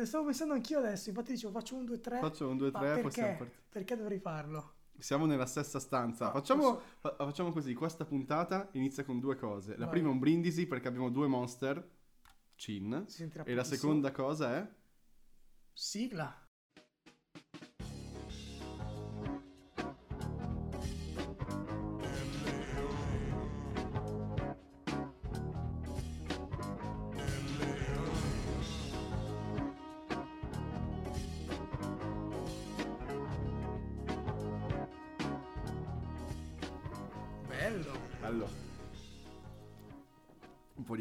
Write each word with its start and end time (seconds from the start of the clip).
eh, 0.00 0.06
stavo 0.06 0.24
pensando 0.26 0.54
anch'io 0.54 0.78
adesso, 0.78 1.08
infatti 1.08 1.32
dicevo 1.32 1.52
faccio 1.52 1.76
un 1.76 1.84
2-3. 1.84 2.18
Faccio 2.20 2.48
un 2.48 2.56
2-3, 2.56 2.70
Ma 2.72 2.80
perché? 2.80 3.02
possiamo 3.02 3.36
partire. 3.36 3.62
Perché 3.68 3.96
dovrei 3.96 4.18
farlo? 4.18 4.74
Siamo 4.98 5.24
nella 5.26 5.46
stessa 5.46 5.78
stanza. 5.80 6.26
No, 6.26 6.32
facciamo, 6.32 6.62
posso- 6.74 6.82
fa- 7.00 7.14
facciamo 7.18 7.52
così: 7.52 7.72
questa 7.74 8.04
puntata 8.04 8.68
inizia 8.72 9.04
con 9.04 9.18
due 9.18 9.36
cose. 9.36 9.72
La 9.76 9.84
Vai. 9.86 9.94
prima 9.94 10.08
è 10.08 10.12
un 10.12 10.18
brindisi 10.18 10.66
perché 10.66 10.88
abbiamo 10.88 11.10
due 11.10 11.26
monster. 11.26 11.98
Cin. 12.54 13.06
E 13.44 13.54
la 13.54 13.64
seconda 13.64 14.12
cosa 14.12 14.56
è. 14.56 14.70
Sigla. 15.72 16.44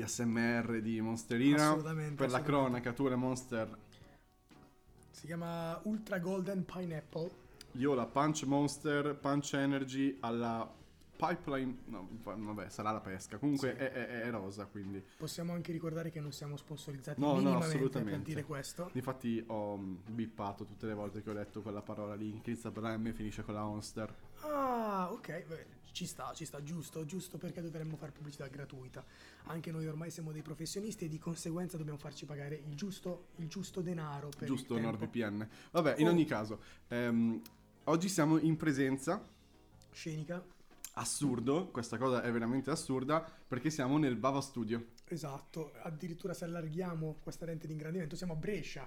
ASMR 0.10 0.82
di 0.82 1.00
Monsterina. 1.02 1.68
Assolutamente, 1.68 2.16
Per 2.16 2.30
la 2.32 2.38
assolutamente. 2.38 2.52
cronaca, 2.52 2.94
tu 2.94 3.08
le 3.08 3.16
Monster. 3.16 3.78
Si 5.12 5.26
chiama 5.28 5.80
Ultra 5.84 6.18
Golden 6.20 6.66
Pineapple. 6.66 7.30
Io 7.74 7.92
ho 7.92 7.94
la 7.94 8.06
Punch 8.08 8.44
Monster, 8.44 9.16
Punch 9.16 9.54
Energy 9.54 10.18
alla 10.22 10.68
Pipeline. 11.20 11.80
No, 11.88 12.08
vabbè, 12.24 12.70
sarà 12.70 12.92
la 12.92 13.02
pesca. 13.02 13.38
Comunque 13.40 13.72
Sì. 13.78 13.84
è, 13.84 13.92
è- 13.92 14.22
è 14.22 14.30
rosa, 14.32 14.68
quindi. 14.68 15.04
Possiamo 15.18 15.52
anche 15.52 15.74
ricordare 15.74 16.12
che 16.12 16.22
non 16.22 16.32
siamo 16.32 16.56
sponsorizzati 16.56 17.20
No, 17.20 17.28
no, 17.28 17.34
minimamente 17.40 17.68
per 17.68 17.76
assolutamente. 17.88 18.24
dire 18.30 18.44
questo. 18.44 18.90
Infatti 18.94 19.44
ho 19.48 19.78
mm, 19.78 19.96
bippato 20.12 20.64
tutte 20.66 20.86
le 20.88 20.94
volte 20.94 21.22
che 21.22 21.30
ho 21.30 21.34
letto 21.34 21.62
quella 21.62 21.82
parola 21.82 22.16
lì. 22.16 22.30
Inizia 22.42 22.72
per 22.72 22.84
la 22.84 22.96
M 22.98 23.08
e 23.08 23.14
finisce 23.14 23.44
con 23.44 23.54
la 23.54 23.64
Monster. 23.64 24.16
Ah, 24.44 25.10
ok, 25.12 25.46
beh, 25.46 25.66
ci 25.92 26.06
sta, 26.06 26.32
ci 26.34 26.46
sta, 26.46 26.64
giusto, 26.64 27.04
giusto 27.04 27.38
perché 27.38 27.62
dovremmo 27.62 27.98
fare 27.98 28.14
pubblicità 28.14 28.48
gratuita. 28.48 29.04
Anche 29.48 29.72
noi 29.72 29.88
ormai 29.88 30.12
siamo 30.12 30.32
dei 30.32 30.42
professionisti 30.42 31.04
e 31.04 31.10
di 31.10 31.20
conseguenza 31.20 31.76
dobbiamo 31.76 32.00
farci 32.00 32.26
pagare 32.26 32.56
il 32.66 32.76
giusto, 32.76 33.26
il 33.40 33.50
giusto 33.50 33.82
denaro 33.82 34.30
per 34.38 34.48
Giusto, 34.48 34.78
il. 34.78 34.84
NordVPN. 34.84 35.50
Vabbè, 35.72 35.96
in 35.98 36.08
Oh. 36.08 36.12
ogni 36.12 36.24
caso, 36.24 36.62
ehm, 36.88 37.42
oggi 37.84 38.08
siamo 38.08 38.38
in 38.38 38.56
presenza. 38.56 39.22
Scenica, 39.92 40.42
Assurdo, 41.00 41.70
questa 41.70 41.98
cosa 41.98 42.22
è 42.22 42.30
veramente 42.30 42.70
assurda 42.70 43.26
perché 43.48 43.70
siamo 43.70 43.98
nel 43.98 44.18
Bava 44.18 44.42
Studio. 44.42 44.88
esatto, 45.06 45.72
addirittura 45.82 46.34
se 46.34 46.44
allarghiamo 46.44 47.20
questa 47.24 47.46
lente 47.46 47.68
di 47.68 47.74
ingrandimento 47.74 48.18
siamo 48.18 48.34
a 48.34 48.36
Brescia. 48.36 48.86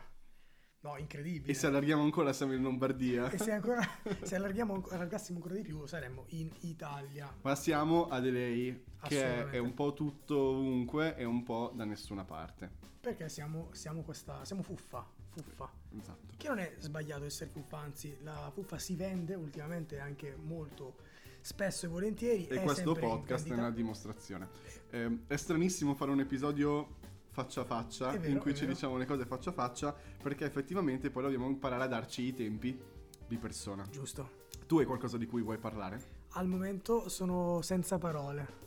No, 0.80 0.98
incredibile. 0.98 1.50
E 1.50 1.54
se 1.54 1.68
allarghiamo 1.68 2.02
ancora 2.02 2.34
siamo 2.34 2.52
in 2.52 2.60
Lombardia. 2.60 3.30
E 3.30 3.38
se 3.38 3.52
ancora, 3.52 3.80
se 4.20 4.34
allargassimo 4.34 5.38
ancora 5.38 5.54
di 5.54 5.62
più 5.62 5.86
saremmo 5.86 6.24
in 6.30 6.50
Italia. 6.60 7.34
Ma 7.40 7.54
siamo 7.54 8.08
a 8.08 8.20
Delay, 8.20 8.84
che 9.04 9.48
è 9.48 9.58
un 9.58 9.72
po' 9.72 9.94
tutto 9.94 10.36
ovunque 10.36 11.16
e 11.16 11.24
un 11.24 11.42
po' 11.44 11.72
da 11.74 11.84
nessuna 11.84 12.24
parte. 12.24 12.70
Perché 13.00 13.30
siamo, 13.30 13.68
siamo 13.72 14.02
questa, 14.02 14.44
siamo 14.44 14.62
fuffa, 14.62 15.08
fuffa. 15.30 15.70
Esatto. 15.98 16.34
Che 16.36 16.48
non 16.48 16.58
è 16.58 16.74
sbagliato 16.78 17.24
essere 17.24 17.48
fuffa, 17.48 17.78
anzi 17.78 18.18
la 18.20 18.50
fuffa 18.52 18.78
si 18.78 18.96
vende 18.96 19.34
ultimamente 19.34 19.98
anche 19.98 20.36
molto 20.36 21.10
spesso 21.42 21.86
e 21.86 21.88
volentieri. 21.88 22.46
E 22.46 22.60
è 22.60 22.62
questo 22.62 22.94
podcast 22.94 23.48
è 23.48 23.52
una 23.52 23.70
dimostrazione. 23.70 24.48
Ehm, 24.90 25.24
è 25.26 25.36
stranissimo 25.36 25.94
fare 25.94 26.10
un 26.10 26.20
episodio 26.20 27.00
faccia 27.32 27.62
a 27.62 27.64
faccia 27.64 28.10
vero, 28.10 28.28
in 28.28 28.38
cui 28.38 28.54
ci 28.54 28.66
diciamo 28.66 28.96
le 28.96 29.06
cose 29.06 29.24
faccia 29.24 29.50
a 29.50 29.52
faccia 29.54 29.96
perché 30.22 30.44
effettivamente 30.44 31.10
poi 31.10 31.22
dobbiamo 31.22 31.46
imparare 31.48 31.84
a 31.84 31.86
darci 31.86 32.22
i 32.22 32.34
tempi 32.34 32.78
di 33.26 33.36
persona. 33.38 33.86
Giusto. 33.90 34.40
Tu 34.66 34.78
hai 34.78 34.86
qualcosa 34.86 35.16
di 35.16 35.26
cui 35.26 35.42
vuoi 35.42 35.58
parlare? 35.58 36.20
Al 36.32 36.46
momento 36.46 37.08
sono 37.08 37.60
senza 37.62 37.98
parole. 37.98 38.60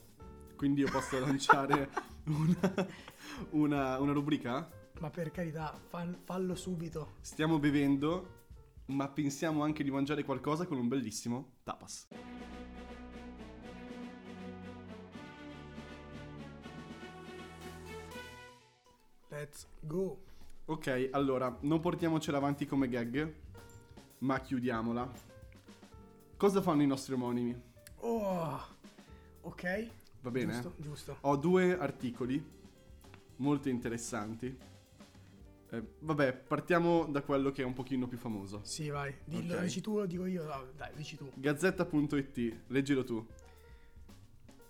Quindi 0.56 0.82
io 0.82 0.90
posso 0.90 1.18
lanciare 1.22 1.90
una, 2.26 2.88
una, 3.52 4.00
una 4.00 4.14
rubrica? 4.14 4.70
Ma 5.00 5.10
per 5.10 5.32
carità, 5.32 5.78
fa- 5.88 6.08
fallo 6.24 6.56
subito. 6.56 7.14
Stiamo 7.22 7.60
bevendo, 7.60 8.44
ma 8.88 9.08
pensiamo 9.10 9.64
anche 9.64 9.84
di 9.84 9.92
mangiare 9.92 10.24
qualcosa 10.24 10.66
con 10.66 10.78
un 10.78 10.88
bellissimo 10.88 11.58
tapas. 11.64 12.08
Let's 19.46 19.68
go. 19.80 20.24
Ok, 20.66 21.10
allora, 21.12 21.56
non 21.62 21.80
portiamocela 21.80 22.38
avanti 22.38 22.66
come 22.66 22.90
gag, 22.90 23.32
ma 24.20 24.40
chiudiamola. 24.40 25.12
Cosa 26.36 26.62
fanno 26.64 26.82
i 26.82 26.88
nostri 26.88 27.14
omonimi? 27.14 27.62
Oh, 27.98 28.60
ok. 29.42 29.88
Va 30.22 30.32
bene? 30.32 30.54
Giusto, 30.54 30.74
giusto. 30.78 31.18
Ho 31.22 31.36
due 31.36 31.78
articoli 31.78 32.44
molto 33.36 33.70
interessanti. 33.70 34.58
Eh, 35.70 35.84
vabbè, 36.00 36.34
partiamo 36.34 37.06
da 37.06 37.22
quello 37.22 37.52
che 37.52 37.62
è 37.62 37.66
un 37.66 37.74
pochino 37.74 38.08
più 38.08 38.18
famoso. 38.18 38.62
Sì, 38.64 38.90
vai. 38.90 39.16
Dillo, 39.26 39.58
Ok. 39.58 39.62
dici 39.62 39.82
tu 39.82 39.98
lo 40.00 40.08
dico 40.08 40.26
io? 40.26 40.46
No, 40.46 40.72
dai, 40.76 40.90
dici 40.96 41.16
tu. 41.18 41.30
Gazzetta.it, 41.36 42.62
leggilo 42.70 43.04
tu. 43.04 43.24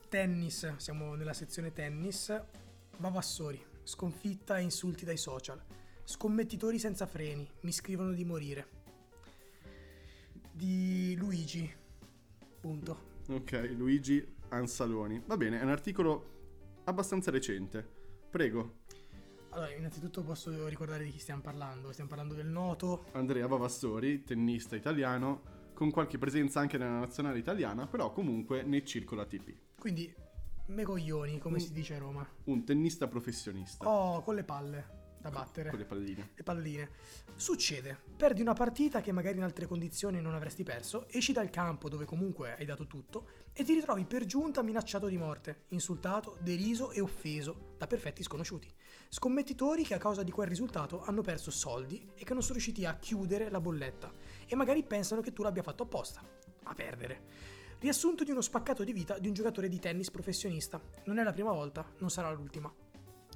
Tennis, 0.09 0.75
siamo 0.75 1.15
nella 1.15 1.33
sezione 1.33 1.71
tennis. 1.71 2.37
Vavassori, 2.97 3.61
sconfitta 3.85 4.57
e 4.57 4.63
insulti 4.63 5.05
dai 5.05 5.17
social. 5.17 5.63
Scommettitori 6.03 6.77
senza 6.77 7.05
freni, 7.05 7.49
mi 7.61 7.71
scrivono 7.71 8.11
di 8.11 8.25
morire. 8.25 8.67
Di 10.51 11.15
Luigi. 11.17 11.71
Punto. 12.59 13.13
Ok, 13.29 13.73
Luigi 13.75 14.25
Ansaloni. 14.49 15.21
Va 15.25 15.37
bene, 15.37 15.59
è 15.59 15.63
un 15.63 15.69
articolo 15.69 16.33
abbastanza 16.85 17.31
recente. 17.31 17.87
Prego, 18.29 18.83
Allora, 19.51 19.71
innanzitutto 19.71 20.21
posso 20.21 20.67
ricordare 20.67 21.05
di 21.05 21.11
chi 21.11 21.19
stiamo 21.19 21.41
parlando. 21.41 21.91
Stiamo 21.91 22.09
parlando 22.09 22.33
del 22.33 22.47
noto. 22.47 23.05
Andrea 23.13 23.47
Vavassori, 23.47 24.23
tennista 24.23 24.75
italiano, 24.75 25.53
con 25.73 25.91
qualche 25.91 26.17
presenza 26.17 26.59
anche 26.59 26.77
nella 26.77 26.99
nazionale 26.99 27.37
italiana, 27.39 27.87
però 27.87 28.11
comunque 28.11 28.63
nel 28.63 28.83
circolo 28.83 29.21
ATP. 29.21 29.53
Quindi, 29.79 30.13
me 30.67 30.83
coglioni, 30.83 31.37
come 31.39 31.57
Mm. 31.57 31.61
si 31.61 31.71
dice 31.71 31.95
a 31.95 31.99
Roma. 31.99 32.27
Un 32.45 32.63
tennista 32.65 33.07
professionista. 33.07 33.87
Oh, 33.87 34.21
con 34.21 34.35
le 34.35 34.43
palle 34.43 35.03
da 35.25 35.29
battere. 35.31 35.69
Con 35.71 35.79
le 35.79 35.85
palline. 35.85 36.31
le 36.35 36.43
palline. 36.43 36.89
Succede, 37.35 37.97
perdi 38.15 38.41
una 38.41 38.53
partita 38.53 39.01
che 39.01 39.11
magari 39.11 39.37
in 39.37 39.43
altre 39.43 39.65
condizioni 39.65 40.21
non 40.21 40.35
avresti 40.35 40.61
perso, 40.63 41.07
esci 41.09 41.33
dal 41.33 41.49
campo 41.49 41.89
dove 41.89 42.05
comunque 42.05 42.55
hai 42.55 42.65
dato 42.65 42.85
tutto 42.85 43.27
e 43.51 43.63
ti 43.63 43.73
ritrovi 43.73 44.05
per 44.05 44.25
giunta 44.25 44.61
minacciato 44.61 45.07
di 45.07 45.17
morte, 45.17 45.63
insultato, 45.69 46.37
deriso 46.41 46.91
e 46.91 47.01
offeso 47.01 47.73
da 47.77 47.87
perfetti 47.87 48.21
sconosciuti. 48.21 48.71
Scommettitori 49.09 49.83
che 49.83 49.95
a 49.95 49.97
causa 49.97 50.21
di 50.21 50.31
quel 50.31 50.47
risultato 50.47 51.01
hanno 51.01 51.21
perso 51.21 51.49
soldi 51.49 52.07
e 52.15 52.23
che 52.23 52.33
non 52.33 52.41
sono 52.43 52.53
riusciti 52.53 52.85
a 52.85 52.95
chiudere 52.97 53.49
la 53.49 53.59
bolletta 53.59 54.11
e 54.45 54.55
magari 54.55 54.83
pensano 54.83 55.21
che 55.21 55.33
tu 55.33 55.41
l'abbia 55.41 55.63
fatto 55.63 55.83
apposta, 55.83 56.21
a 56.63 56.73
perdere. 56.75 57.53
Riassunto 57.85 58.23
di 58.23 58.31
uno 58.31 58.41
spaccato 58.41 58.83
di 58.83 58.91
vita 58.93 59.19
di 59.19 59.27
un 59.27 59.35
giocatore 59.35 59.69
di 59.69 59.77
tennis 59.77 60.09
professionista. 60.09 60.81
Non 61.03 61.19
è 61.19 61.23
la 61.23 61.31
prima 61.31 61.51
volta, 61.51 61.85
non 61.99 62.09
sarà 62.09 62.31
l'ultima. 62.31 62.73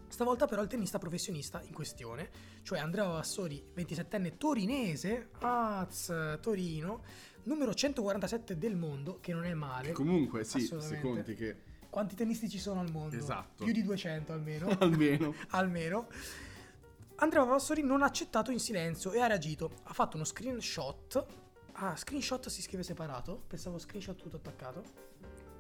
Stavolta 0.08 0.48
però 0.48 0.64
il 0.64 0.68
tennista 0.68 0.98
professionista 0.98 1.62
in 1.62 1.72
questione, 1.72 2.32
cioè 2.64 2.80
Andrea 2.80 3.06
Vassori, 3.06 3.64
27enne 3.76 4.38
torinese, 4.38 5.30
Az, 5.42 6.40
Torino, 6.42 7.04
numero 7.44 7.76
147 7.76 8.58
del 8.58 8.76
mondo, 8.76 9.20
che 9.20 9.34
non 9.34 9.44
è 9.44 9.54
male. 9.54 9.92
Comunque, 9.92 10.44
sì, 10.44 10.62
se 10.62 11.00
conti 11.00 11.36
che 11.36 11.58
Quanti 11.88 12.16
tennisti 12.16 12.50
ci 12.50 12.58
sono 12.58 12.80
al 12.80 12.90
mondo? 12.90 13.16
Esatto. 13.16 13.64
Più 13.64 13.72
di 13.72 13.84
200 13.84 14.34
almeno. 14.34 14.70
almeno 14.82 15.36
almeno. 15.50 16.08
Andrea 17.18 17.44
Vassori 17.44 17.84
non 17.84 18.02
ha 18.02 18.08
accettato 18.08 18.50
in 18.50 18.60
silenzio 18.60 19.12
e 19.12 19.20
ha 19.20 19.28
reagito. 19.28 19.74
Ha 19.84 19.94
fatto 19.94 20.16
uno 20.16 20.26
screenshot. 20.26 21.24
Ah, 21.82 21.96
screenshot 21.96 22.46
si 22.50 22.62
scrive 22.62 22.84
separato. 22.84 23.44
Pensavo 23.48 23.78
screenshot 23.78 24.22
tutto 24.22 24.36
attaccato. 24.36 24.84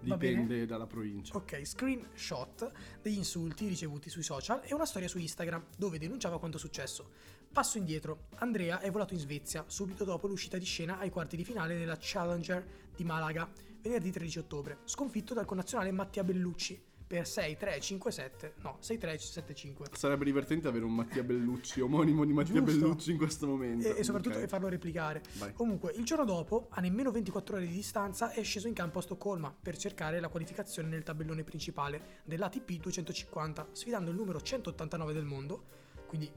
Dipende 0.01 0.65
dalla 0.65 0.85
provincia. 0.85 1.35
Ok, 1.35 1.65
screenshot 1.65 2.71
degli 3.01 3.15
insulti 3.15 3.67
ricevuti 3.67 4.09
sui 4.09 4.23
social 4.23 4.61
e 4.63 4.73
una 4.73 4.85
storia 4.85 5.07
su 5.07 5.17
Instagram 5.17 5.63
dove 5.77 5.97
denunciava 5.97 6.37
quanto 6.37 6.57
successo. 6.57 7.09
Passo 7.51 7.77
indietro, 7.77 8.27
Andrea 8.35 8.79
è 8.79 8.91
volato 8.91 9.13
in 9.13 9.19
Svezia 9.21 9.63
subito 9.67 10.03
dopo 10.03 10.27
l'uscita 10.27 10.57
di 10.57 10.65
scena 10.65 10.99
ai 10.99 11.09
quarti 11.09 11.37
di 11.37 11.45
finale 11.45 11.77
nella 11.77 11.97
Challenger 11.97 12.65
di 12.95 13.03
Malaga, 13.05 13.49
venerdì 13.81 14.11
13 14.11 14.39
ottobre, 14.39 14.79
sconfitto 14.83 15.33
dal 15.33 15.45
connazionale 15.45 15.91
Mattia 15.91 16.23
Bellucci 16.25 16.87
per 17.09 17.23
6-3-5-7, 17.23 18.51
no, 18.61 18.77
6-3-7-5. 18.83 19.95
Sarebbe 19.95 20.25
divertente 20.25 20.67
avere 20.67 20.85
un 20.85 20.93
Mattia 20.93 21.23
Bellucci, 21.23 21.81
omonimo 21.81 22.23
di 22.23 22.33
Mattia 22.33 22.61
Giusto. 22.63 22.79
Bellucci 22.79 23.09
in 23.09 23.17
questo 23.17 23.47
momento. 23.47 23.87
E, 23.95 23.97
e 23.97 24.03
soprattutto 24.03 24.37
Ok. 24.37 24.43
e 24.43 24.47
farlo 24.47 24.67
replicare. 24.67 25.23
Vai. 25.39 25.51
Comunque, 25.53 25.91
il 25.95 26.05
giorno 26.05 26.23
dopo, 26.23 26.67
a 26.69 26.81
nemmeno 26.81 27.09
24 27.09 27.55
ore 27.55 27.65
di 27.65 27.73
distanza, 27.73 28.31
è 28.31 28.43
sceso 28.43 28.67
in 28.67 28.75
campo 28.75 28.99
a 28.99 29.01
Stoccolma 29.01 29.51
per 29.59 29.75
cercare 29.75 30.19
la 30.19 30.27
qualificazione 30.27 30.87
nel 30.87 31.01
tabellone 31.01 31.43
principale 31.43 32.19
dell'ATP 32.25 32.73
250, 32.73 33.69
sfidando 33.71 34.11
il 34.11 34.15
numero 34.15 34.39
189 34.39 35.11
del 35.11 35.25
mondo, 35.25 35.63
quindi 36.05 36.31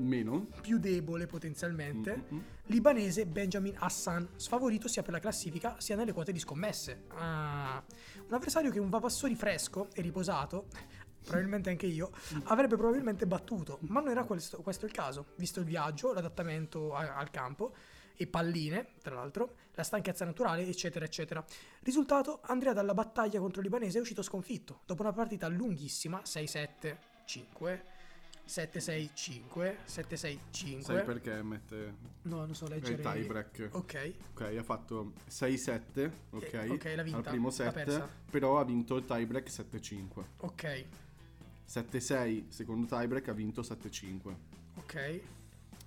Meno. 0.00 0.48
più 0.60 0.78
debole 0.78 1.26
potenzialmente, 1.26 2.16
Mm, 2.16 2.34
mm, 2.34 2.38
mm. 2.38 2.42
libanese 2.66 3.26
Benjamin 3.26 3.74
Hassan, 3.78 4.28
sfavorito 4.36 4.88
sia 4.88 5.02
per 5.02 5.12
la 5.12 5.18
classifica 5.18 5.76
sia 5.78 5.94
nelle 5.96 6.12
quote 6.12 6.32
di 6.32 6.38
scommesse. 6.38 7.04
Ah, 7.10 7.82
un 8.26 8.32
avversario 8.34 8.70
che 8.70 8.78
un 8.78 8.88
Vavassori 8.88 9.34
fresco 9.34 9.88
e 9.92 10.00
riposato, 10.02 10.66
probabilmente 11.22 11.70
anche 11.70 11.86
io, 11.86 12.10
avrebbe 12.44 12.76
probabilmente 12.76 13.26
battuto, 13.26 13.78
ma 13.82 14.00
non 14.00 14.10
era 14.10 14.24
questo, 14.24 14.62
questo 14.62 14.86
il 14.86 14.92
caso, 14.92 15.26
visto 15.36 15.60
il 15.60 15.66
viaggio, 15.66 16.12
l'adattamento 16.12 16.94
a- 16.94 17.16
al 17.16 17.30
campo 17.30 17.74
e 18.16 18.26
palline, 18.26 18.88
tra 19.02 19.14
l'altro, 19.14 19.54
la 19.74 19.82
stanchezza 19.82 20.24
naturale, 20.24 20.66
eccetera, 20.66 21.04
eccetera. 21.04 21.44
Risultato, 21.82 22.40
Andrea 22.42 22.72
dalla 22.72 22.94
battaglia 22.94 23.38
contro 23.40 23.60
il 23.60 23.66
libanese 23.66 23.98
è 23.98 24.00
uscito 24.00 24.22
sconfitto, 24.22 24.80
dopo 24.86 25.02
una 25.02 25.12
partita 25.12 25.46
lunghissima, 25.48 26.22
6-7-5, 26.24 27.80
7-6-5, 28.50 29.76
7-6-5. 29.86 30.80
Sai 30.80 31.04
perché 31.04 31.40
mette 31.42 31.94
No, 32.22 32.38
non 32.44 32.54
so 32.54 32.64
il 32.64 32.72
leggere. 32.72 33.00
tie 33.00 33.24
break? 33.24 33.68
Ok, 33.70 34.14
Ok, 34.32 34.40
ha 34.58 34.62
fatto 34.64 35.12
6-7, 35.28 36.10
ok, 36.30 36.52
Eh, 36.54 36.68
ok, 36.70 36.92
l'ha 36.96 37.02
vinta, 37.02 37.18
al 37.18 37.22
primo 37.24 37.50
set, 37.50 38.08
però 38.28 38.58
ha 38.58 38.64
vinto 38.64 38.96
il 38.96 39.04
tie 39.04 39.24
break 39.24 39.48
7-5. 39.48 40.24
ok, 40.38 40.84
7-6, 41.68 42.48
secondo 42.48 42.86
tie 42.86 43.06
break 43.06 43.28
ha 43.28 43.32
vinto 43.32 43.62
7-5. 43.62 44.34
ok. 44.78 45.20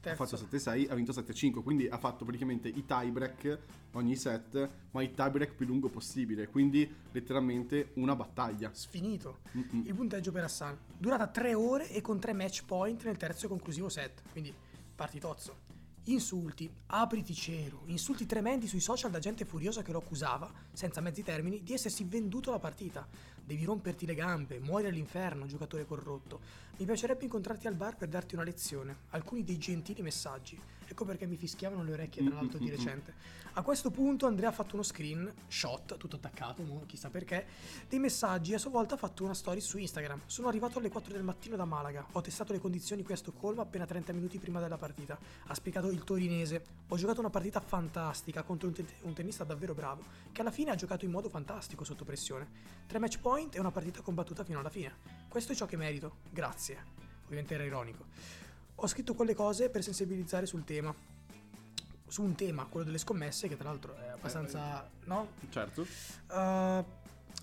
Ha 0.09 0.15
Terzo. 0.15 0.37
fatto 0.37 0.57
7-6, 0.57 0.91
ha 0.91 0.95
vinto 0.95 1.13
7-5, 1.13 1.63
quindi 1.63 1.87
ha 1.87 1.97
fatto 1.97 2.25
praticamente 2.25 2.67
i 2.67 2.83
tie 2.85 3.09
break 3.09 3.59
ogni 3.91 4.17
set, 4.17 4.69
ma 4.91 5.01
il 5.01 5.13
tie 5.13 5.29
break 5.29 5.53
più 5.53 5.65
lungo 5.65 5.87
possibile, 5.87 6.49
quindi 6.49 6.93
letteralmente 7.11 7.91
una 7.93 8.13
battaglia. 8.13 8.69
Sfinito. 8.73 9.39
Mm-mm. 9.55 9.85
Il 9.85 9.95
punteggio 9.95 10.33
per 10.33 10.43
Hassan. 10.43 10.77
Durata 10.97 11.27
3 11.27 11.53
ore 11.53 11.89
e 11.89 12.01
con 12.01 12.19
3 12.19 12.33
match 12.33 12.65
point 12.65 13.01
nel 13.05 13.15
terzo 13.15 13.45
e 13.45 13.49
conclusivo 13.49 13.87
set. 13.87 14.23
Quindi 14.31 14.53
partitozzo. 14.93 15.61
Insulti, 16.07 16.69
apriti 16.87 17.33
cielo, 17.33 17.83
insulti 17.85 18.25
tremendi 18.25 18.67
sui 18.67 18.81
social 18.81 19.09
da 19.09 19.19
gente 19.19 19.45
furiosa 19.45 19.83
che 19.83 19.93
lo 19.93 19.99
accusava, 19.99 20.51
senza 20.73 20.99
mezzi 20.99 21.23
termini, 21.23 21.63
di 21.63 21.71
essersi 21.71 22.03
venduto 22.03 22.51
la 22.51 22.59
partita. 22.59 23.07
Devi 23.45 23.65
romperti 23.65 24.05
le 24.05 24.15
gambe, 24.15 24.59
muori 24.59 24.87
all'inferno, 24.87 25.45
giocatore 25.45 25.85
corrotto. 25.85 26.39
Mi 26.77 26.85
piacerebbe 26.85 27.25
incontrarti 27.25 27.67
al 27.67 27.75
bar 27.75 27.97
per 27.97 28.07
darti 28.07 28.35
una 28.35 28.45
lezione. 28.45 28.95
Alcuni 29.09 29.43
dei 29.43 29.57
gentili 29.57 30.01
messaggi. 30.01 30.57
Ecco 30.93 31.05
perché 31.05 31.25
mi 31.25 31.37
fischiavano 31.37 31.81
le 31.81 31.93
orecchie 31.93 32.23
tra 32.23 32.35
l'altro 32.35 32.59
di 32.59 32.65
Mm-mm-mm. 32.65 32.77
recente. 32.77 33.13
A 33.53 33.63
questo 33.63 33.89
punto 33.89 34.27
Andrea 34.27 34.49
ha 34.49 34.51
fatto 34.51 34.75
uno 34.75 34.83
screen 34.83 35.31
shot, 35.47 35.97
tutto 35.97 36.17
attaccato, 36.17 36.61
mo, 36.61 36.83
chissà 36.85 37.09
perché, 37.09 37.47
dei 37.89 37.97
messaggi 37.97 38.51
e 38.51 38.55
a 38.55 38.57
sua 38.59 38.69
volta 38.69 38.93
ha 38.93 38.97
fatto 38.97 39.23
una 39.23 39.33
story 39.33 39.59
su 39.59 39.79
Instagram. 39.79 40.21
Sono 40.27 40.49
arrivato 40.49 40.77
alle 40.77 40.89
4 40.89 41.11
del 41.11 41.23
mattino 41.23 41.55
da 41.55 41.65
Malaga, 41.65 42.05
ho 42.11 42.21
testato 42.21 42.53
le 42.53 42.59
condizioni 42.59 43.01
qui 43.01 43.15
a 43.15 43.17
Stoccolma 43.17 43.63
appena 43.63 43.87
30 43.87 44.13
minuti 44.13 44.37
prima 44.37 44.59
della 44.59 44.77
partita. 44.77 45.17
Ha 45.47 45.53
spiegato 45.55 45.89
il 45.89 46.03
torinese. 46.03 46.63
Ho 46.87 46.95
giocato 46.95 47.19
una 47.19 47.31
partita 47.31 47.59
fantastica 47.59 48.43
contro 48.43 48.67
un, 48.67 48.75
te- 48.75 48.85
un 49.01 49.13
tennista 49.13 49.43
davvero 49.43 49.73
bravo, 49.73 50.03
che 50.31 50.41
alla 50.41 50.51
fine 50.51 50.69
ha 50.69 50.75
giocato 50.75 51.05
in 51.05 51.11
modo 51.11 51.27
fantastico 51.27 51.83
sotto 51.83 52.05
pressione. 52.05 52.47
Tre 52.85 52.99
match 52.99 53.19
point 53.19 53.55
e 53.55 53.59
una 53.59 53.71
partita 53.71 54.01
combattuta 54.01 54.43
fino 54.43 54.59
alla 54.59 54.69
fine. 54.69 54.93
Questo 55.27 55.53
è 55.53 55.55
ciò 55.55 55.65
che 55.65 55.75
merito. 55.75 56.17
Grazie. 56.29 56.85
Ovviamente 57.25 57.55
era 57.55 57.63
ironico. 57.63 58.42
Ho 58.83 58.87
scritto 58.87 59.13
quelle 59.13 59.33
cose 59.33 59.69
per 59.69 59.81
sensibilizzare 59.81 60.45
sul 60.45 60.65
tema. 60.65 60.93
Su 62.05 62.21
un 62.21 62.35
tema, 62.35 62.65
quello 62.65 62.85
delle 62.85 62.97
scommesse, 62.97 63.47
che 63.47 63.55
tra 63.55 63.69
l'altro 63.69 63.95
è 63.95 64.09
abbastanza. 64.09 64.85
no? 65.05 65.29
Certo. 65.49 65.87
Uh, 66.29 66.83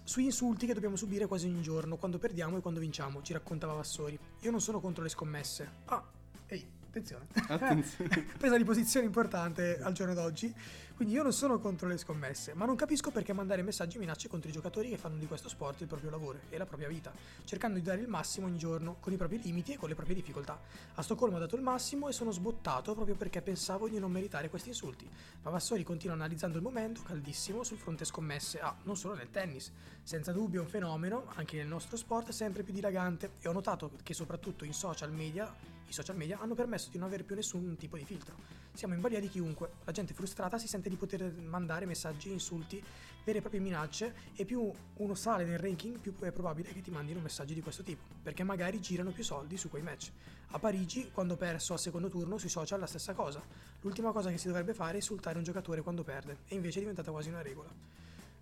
sugli 0.05 0.27
insulti 0.27 0.67
che 0.67 0.75
dobbiamo 0.75 0.97
subire 0.97 1.25
quasi 1.25 1.47
ogni 1.47 1.63
giorno, 1.63 1.97
quando 1.97 2.19
perdiamo 2.19 2.59
e 2.59 2.61
quando 2.61 2.79
vinciamo, 2.79 3.23
ci 3.23 3.33
raccontava 3.33 3.73
Vassori. 3.73 4.19
Io 4.41 4.51
non 4.51 4.61
sono 4.61 4.81
contro 4.81 5.03
le 5.03 5.09
scommesse. 5.09 5.67
Ah, 5.87 6.05
ehi, 6.47 6.69
attenzione. 6.87 7.27
Attenzione. 7.49 8.27
Presa 8.37 8.59
di 8.59 8.65
posizione 8.65 9.07
importante 9.07 9.81
al 9.81 9.95
giorno 9.95 10.13
d'oggi. 10.13 10.55
Quindi 11.01 11.17
io 11.17 11.25
non 11.25 11.33
sono 11.33 11.59
contro 11.59 11.89
le 11.89 11.97
scommesse, 11.97 12.53
ma 12.53 12.67
non 12.67 12.77
capisco 12.77 13.11
perché 13.11 13.33
mandare 13.33 13.63
messaggi 13.63 13.97
minacce 13.97 14.29
contro 14.29 14.51
i 14.51 14.53
giocatori 14.53 14.91
che 14.91 14.99
fanno 14.99 15.17
di 15.17 15.27
questo 15.27 15.49
sport 15.49 15.81
il 15.81 15.87
proprio 15.87 16.11
lavoro 16.11 16.41
e 16.51 16.59
la 16.59 16.67
propria 16.67 16.89
vita, 16.89 17.11
cercando 17.47 17.79
di 17.79 17.83
dare 17.83 18.03
il 18.03 18.07
massimo 18.07 18.49
ogni 18.49 18.59
giorno, 18.59 18.99
con 19.01 19.11
i 19.11 19.17
propri 19.17 19.41
limiti 19.41 19.73
e 19.73 19.77
con 19.79 19.89
le 19.89 19.95
proprie 19.95 20.15
difficoltà. 20.15 20.61
A 20.97 21.01
Stoccolma 21.01 21.39
ho 21.39 21.41
dato 21.41 21.57
il 21.57 21.63
massimo 21.63 22.11
e 22.11 22.13
sono 22.13 22.33
sbottato 22.33 22.93
proprio 22.93 23.15
perché 23.15 23.41
pensavo 23.41 23.89
di 23.89 23.99
non 23.99 24.13
meritare 24.13 24.51
questi 24.51 24.69
insulti. 24.69 25.09
Ma 25.41 25.49
Vassori 25.49 25.85
continua 25.85 26.15
analizzando 26.17 26.59
il 26.59 26.63
momento, 26.63 27.01
caldissimo, 27.01 27.65
sul 27.65 27.79
fronte 27.79 28.05
scommesse. 28.05 28.61
Ah, 28.61 28.77
non 28.83 28.95
solo 28.95 29.15
nel 29.15 29.31
tennis. 29.31 29.73
Senza 30.03 30.33
dubbio 30.33 30.61
è 30.61 30.65
un 30.65 30.69
fenomeno, 30.69 31.29
anche 31.37 31.57
nel 31.57 31.67
nostro 31.67 31.97
sport, 31.97 32.29
sempre 32.29 32.63
più 32.63 32.75
dilagante 32.75 33.31
e 33.41 33.49
ho 33.49 33.53
notato 33.53 33.93
che 34.03 34.13
soprattutto 34.13 34.67
in 34.67 34.75
social 34.75 35.11
media, 35.11 35.51
i 35.91 35.93
social 35.93 36.17
media 36.17 36.39
hanno 36.39 36.55
permesso 36.55 36.89
di 36.89 36.99
non 36.99 37.09
avere 37.09 37.25
più 37.25 37.35
nessun 37.35 37.77
tipo 37.77 37.97
di 37.97 38.05
filtro. 38.05 38.35
Siamo 38.73 38.95
in 38.95 39.01
balia 39.01 39.19
di 39.19 39.29
chiunque, 39.29 39.71
la 39.85 39.91
gente 39.91 40.15
frustrata 40.15 40.57
si 40.57 40.69
sente 40.69 40.89
di 40.89 40.95
poter 40.95 41.33
mandare 41.33 41.85
messaggi, 41.85 42.31
insulti, 42.31 42.83
vere 43.25 43.39
e 43.39 43.41
proprie 43.41 43.61
minacce 43.61 44.15
e 44.37 44.45
più 44.45 44.71
uno 44.97 45.15
sale 45.15 45.45
nel 45.45 45.59
ranking 45.59 45.99
più 45.99 46.17
è 46.21 46.31
probabile 46.31 46.73
che 46.73 46.81
ti 46.81 46.91
mandino 46.91 47.21
messaggi 47.21 47.55
di 47.55 47.61
questo 47.61 47.83
tipo, 47.83 48.03
perché 48.23 48.45
magari 48.45 48.81
girano 48.81 49.11
più 49.11 49.25
soldi 49.25 49.57
su 49.57 49.69
quei 49.69 49.83
match. 49.83 50.13
A 50.53 50.59
Parigi, 50.61 51.11
quando 51.13 51.37
perso 51.37 51.73
al 51.73 51.81
secondo 51.81 52.09
turno, 52.09 52.39
sui 52.39 52.49
social 52.49 52.79
la 52.79 52.87
stessa 52.87 53.13
cosa. 53.13 53.43
L'ultima 53.81 54.13
cosa 54.13 54.31
che 54.31 54.39
si 54.39 54.47
dovrebbe 54.47 54.75
fare 54.75 54.93
è 54.93 54.97
insultare 54.97 55.39
un 55.39 55.45
giocatore 55.45 55.83
quando 55.83 56.05
perde, 56.05 56.39
e 56.47 56.55
invece 56.55 56.79
è 56.79 56.81
diventata 56.81 57.11
quasi 57.11 57.29
una 57.29 57.43
regola. 57.43 57.69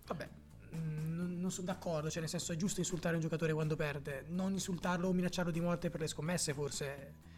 Vabbè, 0.05 0.29
mm, 0.75 1.39
non 1.39 1.51
sono 1.51 1.65
d'accordo, 1.65 2.11
cioè 2.11 2.21
nel 2.21 2.29
senso 2.29 2.51
è 2.51 2.55
giusto 2.55 2.79
insultare 2.79 3.15
un 3.15 3.21
giocatore 3.21 3.53
quando 3.53 3.75
perde, 3.75 4.25
non 4.29 4.53
insultarlo 4.53 5.07
o 5.07 5.13
minacciarlo 5.13 5.51
di 5.51 5.59
morte 5.59 5.89
per 5.89 5.99
le 5.99 6.07
scommesse 6.07 6.53
forse... 6.53 7.28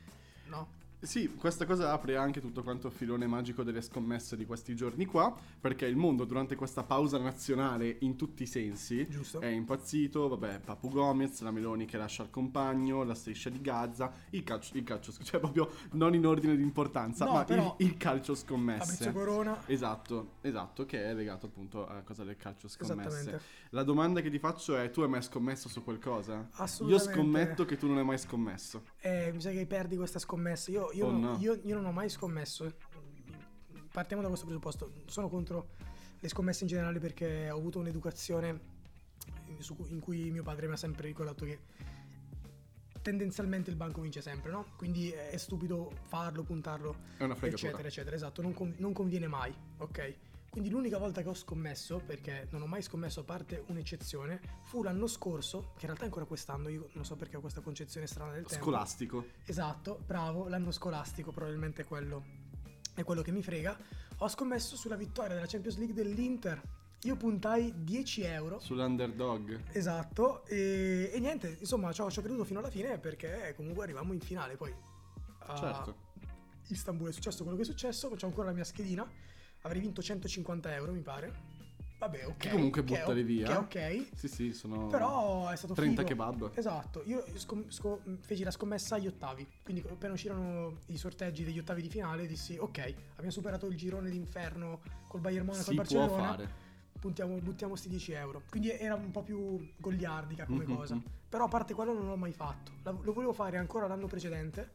No? 0.51 0.67
Sì, 1.03 1.33
questa 1.35 1.65
cosa 1.65 1.91
apre 1.91 2.15
anche 2.15 2.41
tutto 2.41 2.61
quanto 2.61 2.87
il 2.87 2.93
filone 2.93 3.25
magico 3.25 3.63
delle 3.63 3.81
scommesse 3.81 4.37
di 4.37 4.45
questi 4.45 4.75
giorni 4.75 5.05
qua, 5.05 5.35
perché 5.59 5.87
il 5.87 5.95
mondo 5.95 6.25
durante 6.25 6.55
questa 6.55 6.83
pausa 6.83 7.17
nazionale 7.17 7.97
in 8.01 8.15
tutti 8.15 8.43
i 8.43 8.45
sensi 8.45 9.07
Giusto? 9.09 9.39
è 9.39 9.47
impazzito, 9.47 10.27
vabbè, 10.27 10.59
Papu 10.59 10.89
Gomez, 10.89 11.41
la 11.41 11.49
Meloni 11.49 11.85
che 11.85 11.97
lascia 11.97 12.21
il 12.21 12.29
compagno, 12.29 13.03
la 13.03 13.15
striscia 13.15 13.49
di 13.49 13.59
Gaza, 13.61 14.11
il 14.29 14.43
calcio, 14.43 14.77
il 14.77 14.83
calcio 14.83 15.11
cioè 15.23 15.39
proprio 15.39 15.71
non 15.93 16.13
in 16.13 16.25
ordine 16.25 16.55
di 16.55 16.61
importanza, 16.61 17.25
No, 17.25 17.33
ma 17.33 17.43
però- 17.45 17.75
il, 17.79 17.87
il 17.87 17.97
calcio 17.97 18.35
scommesse. 18.35 18.79
Fabrizio 18.85 19.11
Corona... 19.11 19.63
Esatto, 19.65 20.33
esatto, 20.41 20.85
che 20.85 21.03
è 21.03 21.13
legato 21.15 21.47
appunto 21.47 21.87
alla 21.87 22.03
cosa 22.03 22.23
del 22.23 22.37
calcio 22.37 22.67
scommesse. 22.67 23.41
La 23.71 23.83
domanda 23.83 24.21
che 24.21 24.29
ti 24.29 24.37
faccio 24.37 24.75
è: 24.75 24.89
tu 24.91 25.01
hai 25.01 25.07
mai 25.07 25.21
scommesso 25.21 25.69
su 25.69 25.81
qualcosa? 25.83 26.33
Io 26.35 26.45
Assolutamente. 26.51 27.13
scommetto 27.13 27.65
che 27.65 27.77
tu 27.77 27.87
non 27.87 27.97
hai 27.97 28.03
mai 28.03 28.17
scommesso. 28.17 28.83
Eh, 28.99 29.31
mi 29.33 29.39
sa 29.39 29.49
che 29.51 29.65
perdi 29.65 29.95
questa 29.95 30.19
scommessa. 30.19 30.71
Io, 30.71 30.90
io 30.93 31.05
Oh, 31.07 31.11
non, 31.11 31.21
no. 31.21 31.37
io- 31.39 31.59
io 31.63 31.75
non 31.75 31.85
ho 31.85 31.91
mai 31.91 32.09
scommesso. 32.09 32.71
Partiamo 33.91 34.21
da 34.21 34.27
questo 34.29 34.45
presupposto. 34.45 34.91
Sono 35.05 35.27
contro 35.29 35.69
le 36.19 36.27
scommesse 36.29 36.63
in 36.63 36.69
generale 36.69 36.99
perché 36.99 37.49
ho 37.49 37.57
avuto 37.57 37.79
un'educazione 37.79 38.59
in, 39.89 39.99
cui- 39.99 40.31
mio 40.31 40.43
padre 40.43 40.67
mi 40.67 40.73
ha 40.73 40.77
sempre 40.77 41.07
ricordato 41.07 41.43
che 41.45 41.59
tendenzialmente 43.01 43.69
il 43.69 43.75
banco 43.75 44.01
vince 44.01 44.21
sempre, 44.21 44.51
no? 44.51 44.65
Quindi 44.77 45.09
è 45.09 45.35
stupido 45.37 45.91
farlo, 46.07 46.43
puntarlo, 46.43 46.95
eccetera, 47.55 47.87
eccetera. 47.87 48.15
Esatto, 48.15 48.41
non, 48.41 48.53
con- 48.53 48.75
non 48.77 48.93
conviene 48.93 49.27
mai, 49.27 49.53
ok? 49.77 50.15
Quindi 50.51 50.69
l'unica 50.69 50.97
volta 50.97 51.21
che 51.21 51.29
ho 51.29 51.33
scommesso, 51.33 52.01
perché 52.05 52.49
non 52.51 52.61
ho 52.61 52.65
mai 52.65 52.81
scommesso 52.81 53.21
a 53.21 53.23
parte 53.23 53.63
un'eccezione, 53.67 54.41
fu 54.63 54.83
l'anno 54.83 55.07
scorso, 55.07 55.71
che 55.77 55.85
in 55.85 55.85
realtà 55.85 56.01
è 56.01 56.05
ancora 56.07 56.25
quest'anno, 56.25 56.67
io 56.67 56.89
non 56.91 57.05
so 57.05 57.15
perché 57.15 57.37
ho 57.37 57.39
questa 57.39 57.61
concezione 57.61 58.05
strana 58.05 58.33
del 58.33 58.45
tempo. 58.45 58.65
Scolastico. 58.65 59.25
Esatto, 59.45 60.01
bravo, 60.05 60.49
l'anno 60.49 60.71
scolastico 60.71 61.31
probabilmente 61.31 61.83
è 61.83 61.85
quello, 61.85 62.25
è 62.93 63.03
quello 63.05 63.21
che 63.21 63.31
mi 63.31 63.41
frega. 63.41 63.79
Ho 64.17 64.27
scommesso 64.27 64.75
sulla 64.75 64.97
vittoria 64.97 65.35
della 65.35 65.47
Champions 65.47 65.77
League 65.77 65.95
dell'Inter. 65.95 66.61
Io 67.03 67.15
puntai 67.15 67.73
10 67.85 68.21
euro. 68.23 68.59
Sull'underdog. 68.59 69.57
Esatto, 69.71 70.45
e, 70.47 71.11
e 71.13 71.19
niente, 71.21 71.55
insomma, 71.61 71.93
ci 71.93 72.01
ho, 72.01 72.07
ho 72.07 72.09
creduto 72.09 72.43
fino 72.43 72.59
alla 72.59 72.69
fine 72.69 72.99
perché 72.99 73.53
comunque 73.55 73.85
arrivammo 73.85 74.11
in 74.11 74.19
finale. 74.19 74.57
Poi 74.57 74.75
a 75.39 75.55
Certo. 75.55 76.09
Istanbul 76.67 77.07
è 77.07 77.13
successo 77.13 77.43
quello 77.43 77.57
che 77.57 77.63
è 77.63 77.65
successo, 77.65 78.09
c'ho 78.09 78.25
ancora 78.25 78.47
la 78.47 78.53
mia 78.53 78.65
schedina. 78.65 79.09
Avrei 79.61 79.81
vinto 79.81 80.01
150 80.01 80.73
euro, 80.73 80.91
mi 80.91 81.01
pare. 81.01 81.49
Vabbè, 81.99 82.25
ok. 82.25 82.37
Che 82.37 82.49
comunque 82.49 82.81
buttali 82.83 83.21
o- 83.21 83.25
via. 83.25 83.45
Che 83.45 83.53
è 83.53 83.97
ok. 83.99 84.07
Sì, 84.15 84.27
sì, 84.27 84.53
sono 84.53 84.87
Però 84.87 85.49
è 85.49 85.55
stato 85.55 85.73
30 85.75 86.01
figo. 86.01 86.13
kebab. 86.15 86.51
Esatto, 86.55 87.03
io 87.05 87.23
scom- 87.35 87.69
sco- 87.69 88.01
feci 88.21 88.43
la 88.43 88.49
scommessa 88.49 88.95
agli 88.95 89.05
ottavi, 89.05 89.47
quindi 89.61 89.83
appena 89.87 90.13
uscirono 90.13 90.79
i 90.87 90.97
sorteggi 90.97 91.43
degli 91.43 91.59
ottavi 91.59 91.83
di 91.83 91.89
finale 91.89 92.25
dissi 92.25 92.57
ok, 92.57 92.93
abbiamo 93.13 93.29
superato 93.29 93.67
il 93.67 93.75
girone 93.77 94.09
d'inferno 94.09 94.81
col 95.07 95.19
Bayern 95.21 95.45
Monaco 95.45 95.69
e 95.69 95.73
il 95.75 95.81
può 95.81 95.97
Barcellona, 95.99 96.27
fare. 96.29 96.49
puntiamo, 96.99 97.35
buttiamo 97.37 97.75
sti 97.75 97.89
10 97.89 98.11
euro. 98.13 98.41
Quindi 98.49 98.71
era 98.71 98.95
un 98.95 99.11
po' 99.11 99.21
più 99.21 99.71
goliardica 99.77 100.45
come 100.45 100.65
Mhm, 100.65 100.75
cosa, 100.75 100.95
mhm. 100.95 101.03
però 101.29 101.45
a 101.45 101.49
parte 101.49 101.75
quello 101.75 101.93
non 101.93 102.07
l'ho 102.07 102.17
mai 102.17 102.33
fatto. 102.33 102.71
Lo 103.03 103.13
volevo 103.13 103.31
fare 103.33 103.57
ancora 103.57 103.85
l'anno 103.85 104.07
precedente, 104.07 104.67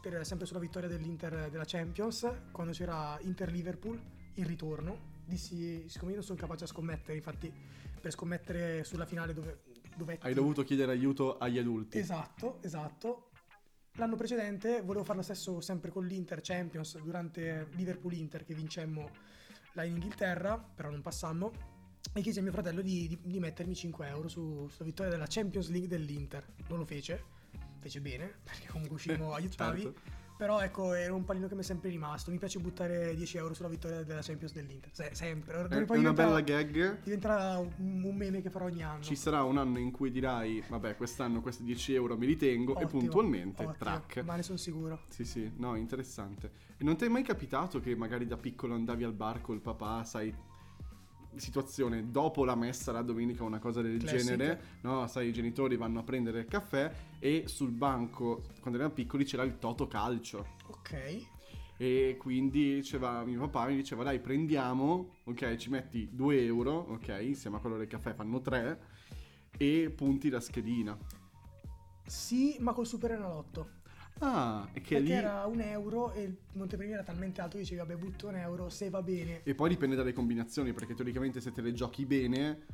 per, 0.00 0.24
sempre 0.24 0.46
sulla 0.46 0.60
vittoria 0.60 0.88
dell'Inter 0.88 1.50
della 1.50 1.64
Champions, 1.66 2.26
quando 2.52 2.72
c'era 2.72 3.18
Inter-Liverpool, 3.20 4.00
il 4.40 4.46
ritorno. 4.46 5.18
Dissi, 5.24 5.88
siccome 5.88 6.10
io 6.10 6.16
non 6.16 6.26
sono 6.26 6.38
capace 6.38 6.64
a 6.64 6.66
scommettere, 6.66 7.16
infatti 7.16 7.52
per 8.00 8.10
scommettere 8.10 8.82
sulla 8.84 9.06
finale 9.06 9.32
dove... 9.32 9.62
dove 9.96 10.18
Hai 10.20 10.34
dovuto 10.34 10.64
chiedere 10.64 10.92
aiuto 10.92 11.38
agli 11.38 11.58
adulti. 11.58 11.98
Esatto, 11.98 12.58
esatto. 12.62 13.30
l'anno 13.94 14.16
precedente 14.16 14.80
volevo 14.82 15.04
fare 15.04 15.18
lo 15.18 15.24
stesso 15.24 15.60
sempre 15.60 15.90
con 15.90 16.06
l'Inter 16.06 16.40
Champions 16.42 16.98
durante 17.00 17.68
Liverpool-Inter 17.72 18.44
che 18.44 18.54
vincemmo 18.54 19.10
là 19.74 19.84
in 19.84 19.94
Inghilterra, 19.94 20.58
però 20.58 20.90
non 20.90 21.02
passammo. 21.02 21.78
E 22.12 22.22
chiesi 22.22 22.40
a 22.40 22.42
mio 22.42 22.50
fratello 22.50 22.80
di, 22.80 23.06
di- 23.06 23.18
di 23.22 23.38
mettermi 23.38 23.74
5 23.74 24.08
euro 24.08 24.26
su, 24.28 24.66
sulla 24.68 24.84
vittoria 24.86 25.12
della 25.12 25.26
Champions 25.28 25.68
League 25.68 25.88
dell'Inter. 25.88 26.44
Non 26.68 26.78
lo 26.78 26.84
fece, 26.84 27.22
fece 27.78 28.00
bene, 28.00 28.38
perché 28.42 28.66
comunque 28.66 28.96
uscimmo 28.96 29.32
agli 29.32 29.46
ottavi. 29.46 29.82
Certo. 29.82 30.18
Però 30.40 30.58
ecco, 30.62 30.94
era 30.94 31.12
un 31.12 31.26
pallino 31.26 31.48
che 31.48 31.54
mi 31.54 31.60
è 31.60 31.64
sempre 31.64 31.90
rimasto. 31.90 32.30
Mi 32.30 32.38
piace 32.38 32.58
buttare 32.60 33.14
10 33.14 33.36
euro 33.36 33.52
sulla 33.52 33.68
vittoria 33.68 34.02
della 34.04 34.22
Champions 34.22 34.54
dell'Inter. 34.54 34.88
Se- 34.90 35.10
sempre. 35.12 35.68
È, 35.68 35.84
è 35.84 35.98
una 35.98 36.14
bella 36.14 36.40
gag. 36.40 37.02
Diventerà 37.02 37.58
un, 37.58 38.02
un 38.02 38.16
meme 38.16 38.40
che 38.40 38.48
farò 38.48 38.64
ogni 38.64 38.82
anno. 38.82 39.02
Ci 39.02 39.16
sarà 39.16 39.42
un 39.42 39.58
anno 39.58 39.78
in 39.78 39.90
cui 39.90 40.10
dirai, 40.10 40.64
vabbè, 40.66 40.96
quest'anno 40.96 41.42
questi 41.42 41.62
10 41.62 41.92
euro 41.92 42.16
me 42.16 42.24
li 42.24 42.36
tengo 42.36 42.72
e 42.72 42.84
Ottimo, 42.84 43.00
puntualmente, 43.00 43.64
ottimo, 43.64 43.76
track. 43.76 44.22
Ma 44.24 44.36
ne 44.36 44.42
sono 44.42 44.56
sicuro. 44.56 45.00
Sì, 45.10 45.26
sì, 45.26 45.52
no, 45.56 45.74
interessante. 45.74 46.50
E 46.78 46.84
non 46.84 46.96
ti 46.96 47.04
è 47.04 47.08
mai 47.08 47.22
capitato 47.22 47.78
che 47.78 47.94
magari 47.94 48.26
da 48.26 48.38
piccolo 48.38 48.72
andavi 48.72 49.04
al 49.04 49.12
bar 49.12 49.42
col 49.42 49.60
papà, 49.60 50.04
sai, 50.04 50.34
situazione 51.36 52.10
dopo 52.10 52.44
la 52.44 52.54
messa 52.54 52.92
la 52.92 53.02
domenica 53.02 53.42
o 53.42 53.46
una 53.46 53.58
cosa 53.58 53.82
del 53.82 53.98
Classic. 53.98 54.20
genere, 54.20 54.62
no? 54.82 55.06
Sai, 55.06 55.28
i 55.28 55.32
genitori 55.32 55.76
vanno 55.76 56.00
a 56.00 56.02
prendere 56.02 56.40
il 56.40 56.46
caffè 56.46 56.92
e 57.18 57.44
sul 57.46 57.70
banco, 57.70 58.42
quando 58.60 58.78
erano 58.78 58.94
piccoli, 58.94 59.24
c'era 59.24 59.42
il 59.42 59.58
toto 59.58 59.86
calcio. 59.86 60.46
Ok. 60.66 61.26
E 61.76 62.16
quindi 62.18 62.74
diceva, 62.74 63.24
mio 63.24 63.40
papà 63.40 63.68
mi 63.68 63.76
diceva, 63.76 64.02
dai, 64.02 64.20
prendiamo, 64.20 65.16
ok, 65.24 65.56
ci 65.56 65.70
metti 65.70 66.10
2 66.12 66.44
euro, 66.44 66.72
ok, 66.72 67.18
insieme 67.22 67.56
a 67.56 67.60
quello 67.60 67.78
del 67.78 67.86
caffè 67.86 68.12
fanno 68.12 68.40
3 68.40 68.80
e 69.56 69.90
punti 69.90 70.28
la 70.28 70.40
schedina. 70.40 70.98
Sì, 72.04 72.56
ma 72.60 72.72
col 72.72 72.86
Super 72.86 73.12
Enalotto. 73.12 73.78
Ah, 74.18 74.68
e 74.72 74.80
che 74.82 74.96
Perché 74.96 75.08
lì... 75.12 75.18
era 75.18 75.46
un 75.46 75.60
euro 75.60 76.12
e 76.12 76.22
il 76.22 76.36
montepremi 76.52 76.92
era 76.92 77.02
talmente 77.02 77.40
alto 77.40 77.56
che 77.56 77.62
dicevi, 77.62 77.80
vabbè, 77.80 77.96
butto 77.96 78.28
un 78.28 78.36
euro, 78.36 78.68
se 78.68 78.90
va 78.90 79.02
bene. 79.02 79.40
E 79.44 79.54
poi 79.54 79.70
dipende 79.70 79.96
dalle 79.96 80.12
combinazioni, 80.12 80.72
perché 80.72 80.94
teoricamente 80.94 81.40
se 81.40 81.52
te 81.52 81.62
le 81.62 81.72
giochi 81.72 82.04
bene, 82.04 82.66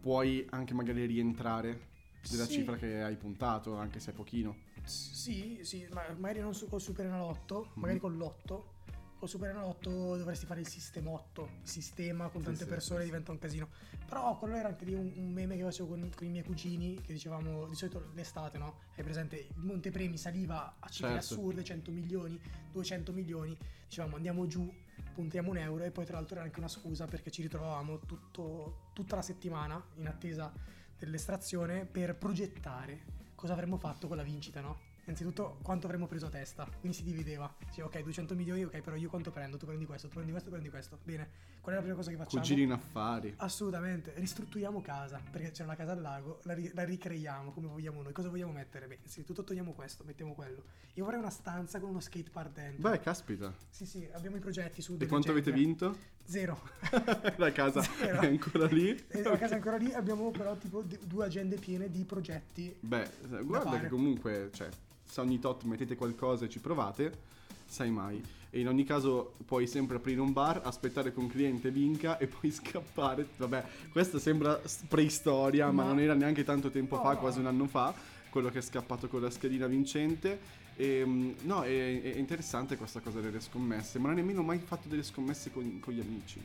puoi 0.00 0.46
anche 0.50 0.72
magari 0.72 1.04
rientrare 1.04 1.88
della 2.30 2.46
Sì. 2.46 2.52
cifra 2.52 2.76
che 2.76 3.02
hai 3.02 3.16
puntato, 3.16 3.74
anche 3.76 4.00
se 4.00 4.12
è 4.12 4.14
pochino. 4.14 4.56
Sì, 4.84 5.58
sì, 5.62 5.86
ma 5.92 6.02
magari 6.18 6.40
non 6.40 6.54
su- 6.54 6.66
col 6.68 6.80
Super 6.80 7.04
Enalotto, 7.04 7.72
magari 7.74 7.98
Mhm. 7.98 8.00
con 8.00 8.16
l'otto. 8.16 8.72
Col 9.20 9.28
Super 9.28 9.50
Enalotto 9.50 10.16
dovresti 10.16 10.46
fare 10.46 10.60
il 10.60 10.66
sistemotto, 10.66 11.50
il 11.60 11.68
sistema 11.68 12.28
con 12.28 12.42
tante 12.42 12.62
sì, 12.62 12.68
persone 12.70 13.00
sì, 13.00 13.04
diventa 13.04 13.32
un 13.32 13.38
casino. 13.38 13.68
Però 14.06 14.34
quello 14.38 14.56
era 14.56 14.68
anche 14.68 14.86
lì 14.86 14.94
un, 14.94 15.12
un 15.14 15.30
meme 15.30 15.58
che 15.58 15.62
facevo 15.62 15.90
con, 15.90 16.10
con 16.16 16.26
i 16.26 16.30
miei 16.30 16.42
cugini, 16.42 16.98
che 17.02 17.12
dicevamo 17.12 17.66
di 17.66 17.74
solito 17.74 18.12
l'estate, 18.14 18.56
no? 18.56 18.78
Hai 18.96 19.04
presente, 19.04 19.36
il 19.36 19.62
Montepremi 19.62 20.16
saliva 20.16 20.76
a 20.78 20.88
cifre 20.88 21.20
Certo. 21.20 21.34
assurde, 21.34 21.62
100 21.62 21.90
milioni, 21.90 22.40
200 22.72 23.12
milioni, 23.12 23.54
dicevamo 23.86 24.16
andiamo 24.16 24.46
giù, 24.46 24.72
puntiamo 25.12 25.50
un 25.50 25.58
euro 25.58 25.84
e 25.84 25.90
poi 25.90 26.06
tra 26.06 26.16
l'altro 26.16 26.36
era 26.36 26.44
anche 26.44 26.58
una 26.58 26.68
scusa 26.68 27.04
perché 27.04 27.30
ci 27.30 27.42
ritrovavamo 27.42 27.98
tutto- 28.06 28.88
tutta 28.94 29.16
la 29.16 29.22
settimana 29.22 29.84
in 29.96 30.06
attesa 30.06 30.50
dell'estrazione 30.96 31.84
per 31.84 32.16
progettare 32.16 33.18
cosa 33.34 33.52
avremmo 33.52 33.76
fatto 33.76 34.08
con 34.08 34.16
la 34.16 34.22
vincita, 34.22 34.62
no? 34.62 34.88
Innanzitutto 35.10 35.58
quanto 35.62 35.86
avremmo 35.86 36.06
preso 36.06 36.26
a 36.26 36.28
testa, 36.28 36.68
quindi 36.78 36.96
si 36.96 37.02
divideva. 37.02 37.52
Diceva 37.66 37.88
ok 37.88 38.00
200 38.00 38.36
milioni, 38.36 38.62
ok 38.62 38.80
però 38.80 38.94
io 38.94 39.08
quanto 39.08 39.32
prendo? 39.32 39.56
Tu 39.56 39.66
prendi 39.66 39.84
questo, 39.84 40.06
tu 40.06 40.14
prendi 40.14 40.30
questo, 40.30 40.48
tu 40.48 40.54
prendi 40.54 40.70
questo. 40.70 40.98
Bene, 41.02 41.28
qual 41.60 41.74
è 41.74 41.78
la 41.78 41.82
prima 41.82 41.96
cosa 41.96 42.10
che 42.12 42.16
facciamo? 42.16 42.40
Cugini 42.40 42.62
in 42.62 42.70
affari. 42.70 43.34
Assolutamente, 43.38 44.12
ristrutturiamo 44.14 44.80
casa, 44.80 45.20
perché 45.32 45.50
c'è 45.50 45.64
una 45.64 45.74
casa 45.74 45.90
al 45.92 46.00
lago, 46.00 46.38
la, 46.44 46.54
ri- 46.54 46.70
la 46.74 46.84
ricreiamo 46.84 47.50
come 47.50 47.66
vogliamo 47.66 48.02
noi. 48.02 48.12
Cosa 48.12 48.28
vogliamo 48.28 48.52
mettere? 48.52 48.86
Beh, 48.86 48.94
innanzitutto 48.98 49.42
togliamo 49.42 49.72
questo, 49.72 50.04
mettiamo 50.04 50.32
quello. 50.34 50.62
Io 50.94 51.04
vorrei 51.04 51.18
una 51.18 51.30
stanza 51.30 51.80
con 51.80 51.88
uno 51.90 51.98
skate 52.00 52.30
park 52.30 52.52
dentro. 52.52 52.88
Beh, 52.88 53.00
caspita. 53.00 53.52
Sì, 53.68 53.86
sì, 53.86 54.08
abbiamo 54.12 54.36
i 54.36 54.40
progetti 54.40 54.80
su 54.80 54.96
E 55.00 55.06
quanto 55.08 55.32
avete 55.32 55.46
gente- 55.52 55.60
vinto? 55.60 55.96
Zero. 56.24 56.60
la 57.36 57.50
casa 57.50 57.80
Zero. 57.98 58.20
è 58.20 58.26
ancora 58.26 58.66
lì? 58.66 58.90
E 59.10 59.22
la 59.22 59.36
casa 59.36 59.54
è 59.54 59.56
ancora 59.56 59.76
lì, 59.76 59.92
abbiamo 59.92 60.30
però 60.30 60.54
tipo 60.56 60.82
d- 60.82 61.00
due 61.04 61.24
agende 61.24 61.56
piene 61.56 61.90
di 61.90 62.04
progetti. 62.04 62.76
Beh, 62.78 63.10
guarda 63.42 63.80
che 63.80 63.88
comunque, 63.88 64.50
cioè, 64.52 64.68
se 65.10 65.20
ogni 65.20 65.38
tot 65.40 65.64
mettete 65.64 65.96
qualcosa 65.96 66.44
e 66.44 66.48
ci 66.48 66.60
provate, 66.60 67.18
sai 67.66 67.90
mai. 67.90 68.22
E 68.52 68.60
in 68.60 68.68
ogni 68.68 68.84
caso 68.84 69.34
puoi 69.44 69.66
sempre 69.66 69.96
aprire 69.96 70.20
un 70.20 70.32
bar, 70.32 70.60
aspettare 70.64 71.12
che 71.12 71.18
un 71.20 71.28
cliente 71.28 71.70
vinca 71.70 72.18
e 72.18 72.26
poi 72.28 72.50
scappare. 72.50 73.26
Vabbè, 73.36 73.64
questa 73.90 74.18
sembra 74.18 74.60
preistoria, 74.88 75.66
ma, 75.70 75.82
Ma- 75.82 75.88
non 75.88 76.00
era 76.00 76.14
neanche 76.14 76.44
tanto 76.44 76.70
tempo 76.70 76.96
No, 76.96 77.02
fa, 77.02 77.16
quasi 77.16 77.38
un 77.40 77.46
anno 77.46 77.66
fa, 77.66 77.94
quello 78.30 78.48
che 78.50 78.58
è 78.58 78.62
scappato 78.62 79.08
con 79.08 79.20
la 79.20 79.30
schedina 79.30 79.66
vincente. 79.66 80.58
E, 80.76 81.04
mm, 81.04 81.30
no, 81.42 81.62
è, 81.62 82.02
è 82.02 82.16
interessante 82.16 82.76
questa 82.76 83.00
cosa 83.00 83.20
delle 83.20 83.40
scommesse, 83.40 83.98
ma 83.98 84.08
non 84.08 84.16
hai 84.16 84.22
nemmeno 84.22 84.42
mai 84.42 84.58
fatto 84.60 84.88
delle 84.88 85.02
scommesse 85.02 85.50
con, 85.50 85.78
con 85.80 85.92
gli 85.92 86.00
amici. 86.00 86.40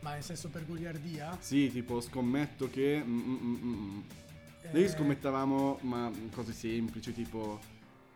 Ma 0.00 0.12
nel 0.14 0.22
senso 0.22 0.48
per 0.48 0.64
goliardia? 0.66 1.36
Sì, 1.40 1.70
tipo 1.70 2.00
scommetto 2.00 2.68
che... 2.70 3.02
mm, 3.04 3.18
mm, 3.18 3.36
mm, 3.44 3.64
mm. 3.64 4.00
Noi 4.72 4.84
Eh, 4.84 4.88
scommettavamo, 4.88 5.78
ma 5.82 6.10
cose 6.32 6.52
semplici, 6.52 7.12
tipo 7.12 7.60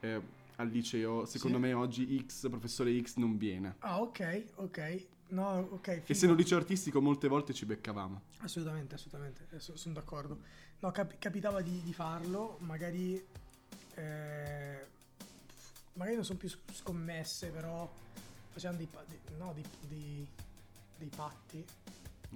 eh, 0.05 0.21
al 0.57 0.69
liceo, 0.69 1.25
secondo 1.25 1.57
Sì. 1.57 1.63
me 1.63 1.73
oggi 1.73 2.25
X, 2.27 2.49
professore 2.49 3.01
X, 3.01 3.17
non 3.17 3.37
viene. 3.37 3.77
Ah, 3.81 4.01
ok, 4.01 4.45
ok. 4.57 5.07
No, 5.29 5.59
ok. 5.71 6.03
Essendo 6.07 6.35
liceo 6.35 6.59
artistico 6.59 7.01
molte 7.01 7.27
volte 7.29 7.53
ci 7.55 7.65
beccavamo. 7.65 8.21
Assolutamente, 8.39 8.95
assolutamente, 8.95 9.47
sono 9.59 9.95
d'accordo. 9.95 10.39
No, 10.81 10.91
cap- 10.93 11.17
capitava 11.19 11.61
di, 11.63 11.81
di 11.83 11.93
farlo, 11.93 12.59
magari... 12.61 13.15
eh, 13.95 14.87
magari 15.95 16.15
non 16.17 16.25
sono 16.25 16.39
più 16.39 16.49
sc- 16.49 16.73
scommesse, 16.73 17.49
però 17.49 17.91
facevano 18.51 18.79
dei, 18.79 18.87
pa- 18.87 19.05
dei- 19.09 19.37
no, 19.39 19.53
dei- 19.89 20.27
dei 20.99 21.09
patti. 21.09 21.65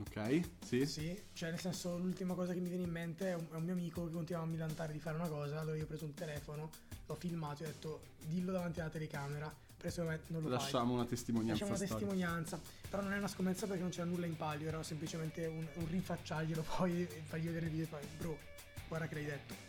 Ok? 0.01 0.41
Sì? 0.65 0.87
Sì, 0.87 1.23
cioè 1.33 1.51
nel 1.51 1.61
senso 1.61 1.99
l'ultima 1.99 2.35
cosa 2.35 2.53
che 2.53 2.61
mi 2.61 2.69
viene 2.69 2.85
in 2.85 2.91
mente 2.91 3.31
è 3.31 3.35
un, 3.35 3.47
è 3.51 3.57
un 3.57 3.65
mio 3.65 3.73
amico 3.73 4.05
che 4.07 4.13
continuava 4.13 4.47
a 4.47 4.51
millantare 4.51 4.93
di 4.93 4.99
fare 5.01 5.17
una 5.17 5.29
cosa, 5.29 5.61
allora 5.61 5.77
io 5.77 5.85
ho 5.85 5.87
preso 5.87 6.05
un 6.05 6.15
telefono, 6.15 6.71
l'ho 7.07 7.15
filmato 7.15 7.63
e 7.63 7.67
ho 7.67 7.71
detto 7.71 8.01
dillo 8.27 8.53
davanti 8.53 8.81
alla 8.81 8.91
telecamera, 8.91 9.53
presto 9.77 10.03
non 10.03 10.19
lo 10.29 10.41
fai. 10.41 10.51
Lasciamo 10.51 10.95
una 10.95 11.05
testimonianza 11.05 11.65
Lasciamo 11.65 11.79
una 11.81 11.89
testimonianza, 11.97 12.61
però 12.89 13.03
non 13.03 13.13
è 13.13 13.19
una 13.19 13.29
scommessa 13.29 13.67
perché 13.67 13.83
non 13.83 13.91
c'era 13.91 14.05
nulla 14.05 14.27
in 14.27 14.37
palio, 14.37 14.69
era 14.69 14.83
semplicemente 14.83 15.47
un, 15.47 15.67
un 15.75 15.89
rifacciarglielo 15.89 16.65
poi 16.77 17.03
e 17.03 17.23
fargli 17.25 17.47
vedere 17.47 17.67
il 17.67 17.71
video 17.73 17.87
e 17.87 17.89
fare, 17.89 18.07
bro, 18.19 18.39
guarda 18.87 19.09
che 19.09 19.15
l'hai 19.15 19.25
detto. 19.25 19.67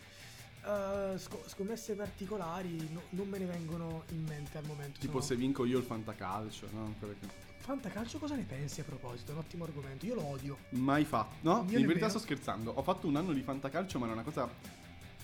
Uh, 0.62 1.16
sco- 1.16 1.42
scommesse 1.46 1.94
particolari 1.94 2.86
no- 2.92 3.04
non 3.10 3.26
me 3.30 3.38
ne 3.38 3.46
vengono 3.46 4.04
in 4.10 4.24
mente 4.24 4.58
al 4.58 4.66
momento. 4.66 5.00
Tipo 5.00 5.12
sono- 5.20 5.24
se 5.24 5.36
vinco 5.36 5.64
io 5.64 5.78
il 5.78 5.84
fantacalcio, 5.84 6.68
no? 6.72 6.94
Che- 7.00 7.48
Fantacalcio 7.70 8.18
cosa 8.18 8.34
ne 8.34 8.42
pensi 8.42 8.80
a 8.80 8.84
proposito? 8.84 9.30
Un 9.30 9.38
ottimo 9.38 9.62
argomento, 9.62 10.04
io 10.04 10.16
lo 10.16 10.24
odio. 10.26 10.58
Mai 10.70 11.04
fatto. 11.04 11.36
No, 11.42 11.64
Io 11.68 11.78
in 11.78 11.86
verità 11.86 12.08
sto 12.08 12.18
scherzando. 12.18 12.72
Ho 12.72 12.82
fatto 12.82 13.06
un 13.06 13.14
anno 13.14 13.32
di 13.32 13.42
fantacalcio, 13.42 13.96
ma 14.00 14.06
era 14.06 14.14
una 14.14 14.24
cosa 14.24 14.50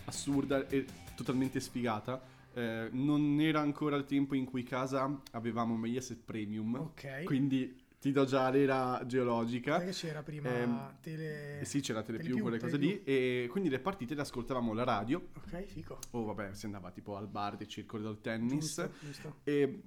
assurda 0.04 0.64
e 0.68 0.86
totalmente 1.16 1.58
sfigata. 1.58 2.22
Eh, 2.54 2.88
non 2.92 3.40
era 3.40 3.58
ancora 3.58 3.96
il 3.96 4.04
tempo 4.04 4.36
in 4.36 4.44
cui 4.44 4.62
casa 4.62 5.22
avevamo 5.32 5.76
Mediaset 5.76 6.20
Premium. 6.24 6.76
Ok. 6.76 7.24
Quindi 7.24 7.82
ti 8.00 8.12
do 8.12 8.24
già 8.24 8.48
l'era 8.48 9.02
geologica. 9.04 9.80
Che 9.80 9.90
c'era 9.90 10.22
prima 10.22 10.48
Ehm, 10.48 10.96
tele... 11.00 11.58
Eh 11.58 11.64
sì, 11.64 11.80
c'era 11.80 12.02
Telepiù, 12.02 12.26
Telepiù, 12.26 12.42
quelle 12.44 12.60
cose 12.60 12.76
lì. 12.76 13.02
E 13.02 13.48
quindi 13.50 13.68
le 13.70 13.80
partite 13.80 14.14
le 14.14 14.20
ascoltavamo 14.20 14.70
alla 14.70 14.84
radio. 14.84 15.30
Ok, 15.34 15.64
fico. 15.64 15.98
O 16.12 16.22
vabbè, 16.22 16.54
si 16.54 16.66
andava 16.66 16.92
tipo 16.92 17.16
al 17.16 17.26
bar 17.26 17.56
dei 17.56 17.66
circoli 17.66 18.04
del 18.04 18.20
tennis. 18.20 18.76
Giusto, 18.76 18.90
giusto. 19.00 19.34
E, 19.42 19.80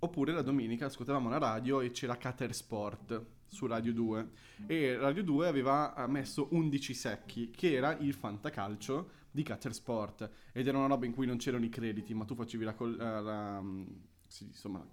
oppure 0.00 0.32
la 0.32 0.42
domenica 0.42 0.86
ascoltavamo 0.86 1.28
la 1.28 1.38
radio 1.38 1.80
e 1.80 1.90
c'era 1.90 2.16
Cater 2.16 2.54
Sport 2.54 3.24
su 3.46 3.66
Radio 3.66 3.92
2. 3.92 4.30
E 4.66 4.96
Radio 4.96 5.22
2 5.24 5.48
aveva 5.48 6.06
messo 6.08 6.48
11 6.50 6.94
secchi, 6.94 7.50
che 7.50 7.72
era 7.74 7.96
il 7.98 8.12
fantacalcio 8.14 9.10
di 9.30 9.42
Cater 9.42 9.72
Sport. 9.74 10.30
Ed 10.52 10.66
era 10.66 10.78
una 10.78 10.86
roba 10.86 11.06
in 11.06 11.12
cui 11.14 11.26
non 11.26 11.36
c'erano 11.38 11.64
i 11.64 11.68
crediti, 11.68 12.14
ma 12.14 12.24
tu 12.24 12.34
facevi 12.34 12.64
la... 12.64 12.74
col- 12.74 12.98
eh, 13.00 13.20
la- 13.22 13.62
sì, 14.26 14.44
insomma, 14.44 14.86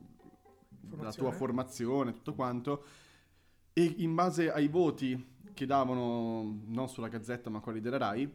la 0.97 1.11
tua 1.11 1.31
Formazione. 1.31 2.13
tutto 2.13 2.33
quanto. 2.33 2.85
E 3.73 3.83
in 3.97 4.15
base 4.15 4.49
ai 4.51 4.67
voti 4.69 5.33
che 5.53 5.65
davano, 5.65 6.61
non 6.65 6.87
sulla 6.87 7.09
gazzetta, 7.09 7.49
ma 7.49 7.59
quelli 7.59 7.81
della 7.81 7.97
RAI, 7.97 8.31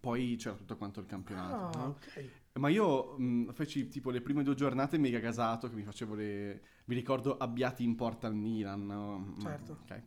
poi 0.00 0.36
c'era 0.36 0.54
tutto 0.54 0.76
quanto 0.76 1.00
il 1.00 1.06
campionato. 1.06 1.78
Ah, 1.78 1.82
no? 1.82 1.86
ok. 1.88 2.30
Ma 2.54 2.68
io 2.68 3.16
mh, 3.16 3.52
feci 3.52 3.88
tipo 3.88 4.10
le 4.10 4.20
prime 4.20 4.42
due 4.42 4.54
giornate 4.54 4.98
mega 4.98 5.18
gasato 5.18 5.68
che 5.68 5.74
mi 5.76 5.84
facevo 5.84 6.14
le... 6.14 6.60
Mi 6.86 6.94
ricordo 6.94 7.36
abbiati 7.36 7.84
in 7.84 7.94
porta 7.94 8.26
al 8.26 8.34
Milan. 8.34 8.86
no? 8.86 9.34
Certo. 9.40 9.78
ok. 9.82 10.02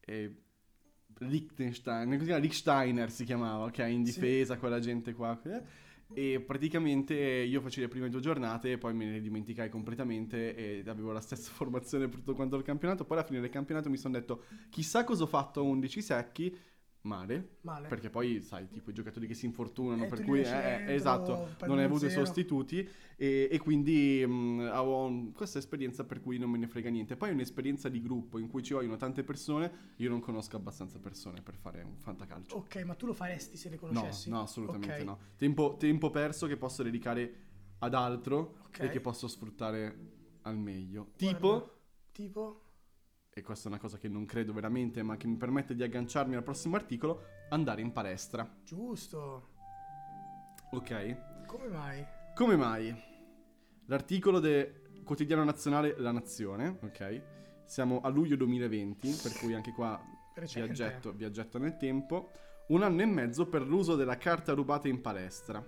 E 0.00 0.34
Liechtenstein, 1.18 2.18
come 2.18 3.08
si 3.08 3.24
chiamava, 3.24 3.64
ok? 3.64 3.78
In 3.88 4.04
Sì. 4.04 4.12
difesa, 4.12 4.58
quella 4.58 4.78
gente 4.78 5.14
qua. 5.14 5.40
E 6.12 6.40
praticamente 6.40 7.14
io 7.14 7.60
feci 7.60 7.80
le 7.80 7.88
prime 7.88 8.08
due 8.08 8.20
giornate 8.20 8.72
e 8.72 8.78
poi 8.78 8.92
me 8.94 9.06
ne 9.06 9.20
dimenticai 9.20 9.68
completamente 9.68 10.54
e 10.54 10.84
avevo 10.88 11.12
la 11.12 11.20
stessa 11.20 11.50
formazione 11.50 12.08
per 12.08 12.18
tutto 12.18 12.34
quanto 12.34 12.56
il 12.56 12.62
campionato. 12.62 13.04
Poi 13.04 13.16
alla 13.16 13.26
fine 13.26 13.40
del 13.40 13.50
campionato 13.50 13.88
mi 13.88 13.96
sono 13.96 14.14
detto 14.18 14.44
chissà 14.68 15.02
cosa 15.04 15.24
ho 15.24 15.26
fatto 15.26 15.60
a 15.60 15.62
11 15.62 16.02
secchi, 16.02 16.56
male. 17.04 17.56
Male. 17.62 17.88
Perché 17.88 18.10
poi, 18.10 18.40
sai, 18.42 18.68
tipo 18.70 18.90
i 18.90 18.92
giocatori 18.94 19.26
che 19.26 19.34
si 19.34 19.46
infortunano, 19.46 20.04
Eh, 20.04 20.08
per 20.08 20.22
cui 20.22 20.38
lasci 20.42 20.54
eh, 20.54 20.84
eh, 20.88 20.94
esatto, 20.94 21.34
prendi 21.56 21.66
non 21.66 21.78
hai 21.78 21.84
avuto 21.84 22.06
i 22.06 22.10
zero. 22.10 22.24
sostituti 22.24 22.88
e, 23.16 23.48
e 23.50 23.58
quindi 23.58 24.24
mh, 24.26 24.70
ho 24.72 25.30
questa 25.32 25.58
esperienza 25.58 26.04
per 26.04 26.20
cui 26.20 26.38
non 26.38 26.50
me 26.50 26.58
ne 26.58 26.66
frega 26.66 26.88
niente. 26.90 27.16
Poi 27.16 27.30
è 27.30 27.32
un'esperienza 27.32 27.88
di 27.88 28.00
gruppo 28.00 28.38
in 28.38 28.48
cui 28.48 28.62
ci 28.62 28.72
vogliono 28.74 28.96
tante 28.96 29.22
persone, 29.22 29.70
io 29.96 30.08
non 30.08 30.20
conosco 30.20 30.56
abbastanza 30.56 30.98
persone 30.98 31.42
per 31.42 31.54
fare 31.56 31.82
un 31.82 31.96
fantacalcio. 31.98 32.56
Ok, 32.56 32.76
ma 32.84 32.94
tu 32.94 33.06
lo 33.06 33.12
faresti 33.14 33.56
se 33.56 33.68
le 33.68 33.78
no, 33.80 33.80
conoscessi? 33.88 34.30
no, 34.30 34.40
assolutamente 34.42 35.00
Ok. 35.00 35.04
no. 35.04 35.18
Tempo, 35.36 35.76
tempo 35.78 36.10
perso 36.10 36.46
che 36.46 36.56
posso 36.56 36.82
dedicare 36.82 37.34
ad 37.80 37.94
altro 37.94 38.56
Ok. 38.66 38.80
e 38.80 38.88
che 38.88 39.00
posso 39.00 39.28
sfruttare 39.28 40.12
al 40.42 40.56
meglio. 40.56 41.08
Guarda, 41.18 41.36
Tipo, 41.36 41.70
Tipo? 42.12 42.62
E 43.36 43.42
questa 43.42 43.68
è 43.68 43.72
una 43.72 43.80
cosa 43.80 43.98
che 43.98 44.08
non 44.08 44.26
credo 44.26 44.52
veramente, 44.52 45.02
ma 45.02 45.16
che 45.16 45.26
mi 45.26 45.36
permette 45.36 45.74
di 45.74 45.82
agganciarmi 45.82 46.36
al 46.36 46.44
prossimo 46.44 46.76
articolo, 46.76 47.24
andare 47.48 47.80
in 47.80 47.90
palestra. 47.90 48.48
Giusto. 48.62 49.48
Ok? 50.70 51.44
Come 51.46 51.66
mai? 51.66 52.06
Come 52.32 52.56
mai? 52.56 52.94
L'articolo 53.86 54.38
del 54.38 55.02
quotidiano 55.04 55.42
nazionale 55.42 55.96
La 55.98 56.12
Nazione, 56.12 56.78
ok? 56.80 57.22
Siamo 57.64 58.00
a 58.02 58.08
luglio 58.08 58.36
2020, 58.36 59.18
per 59.20 59.32
cui 59.32 59.52
anche 59.52 59.72
qua 59.72 60.00
viaggetto, 60.52 61.12
viaggetto 61.12 61.58
nel 61.58 61.76
tempo. 61.76 62.30
Un 62.68 62.82
anno 62.82 63.02
e 63.02 63.06
mezzo 63.06 63.48
per 63.48 63.62
l'uso 63.66 63.96
della 63.96 64.16
carta 64.16 64.52
rubata 64.52 64.86
in 64.86 65.00
palestra. 65.00 65.64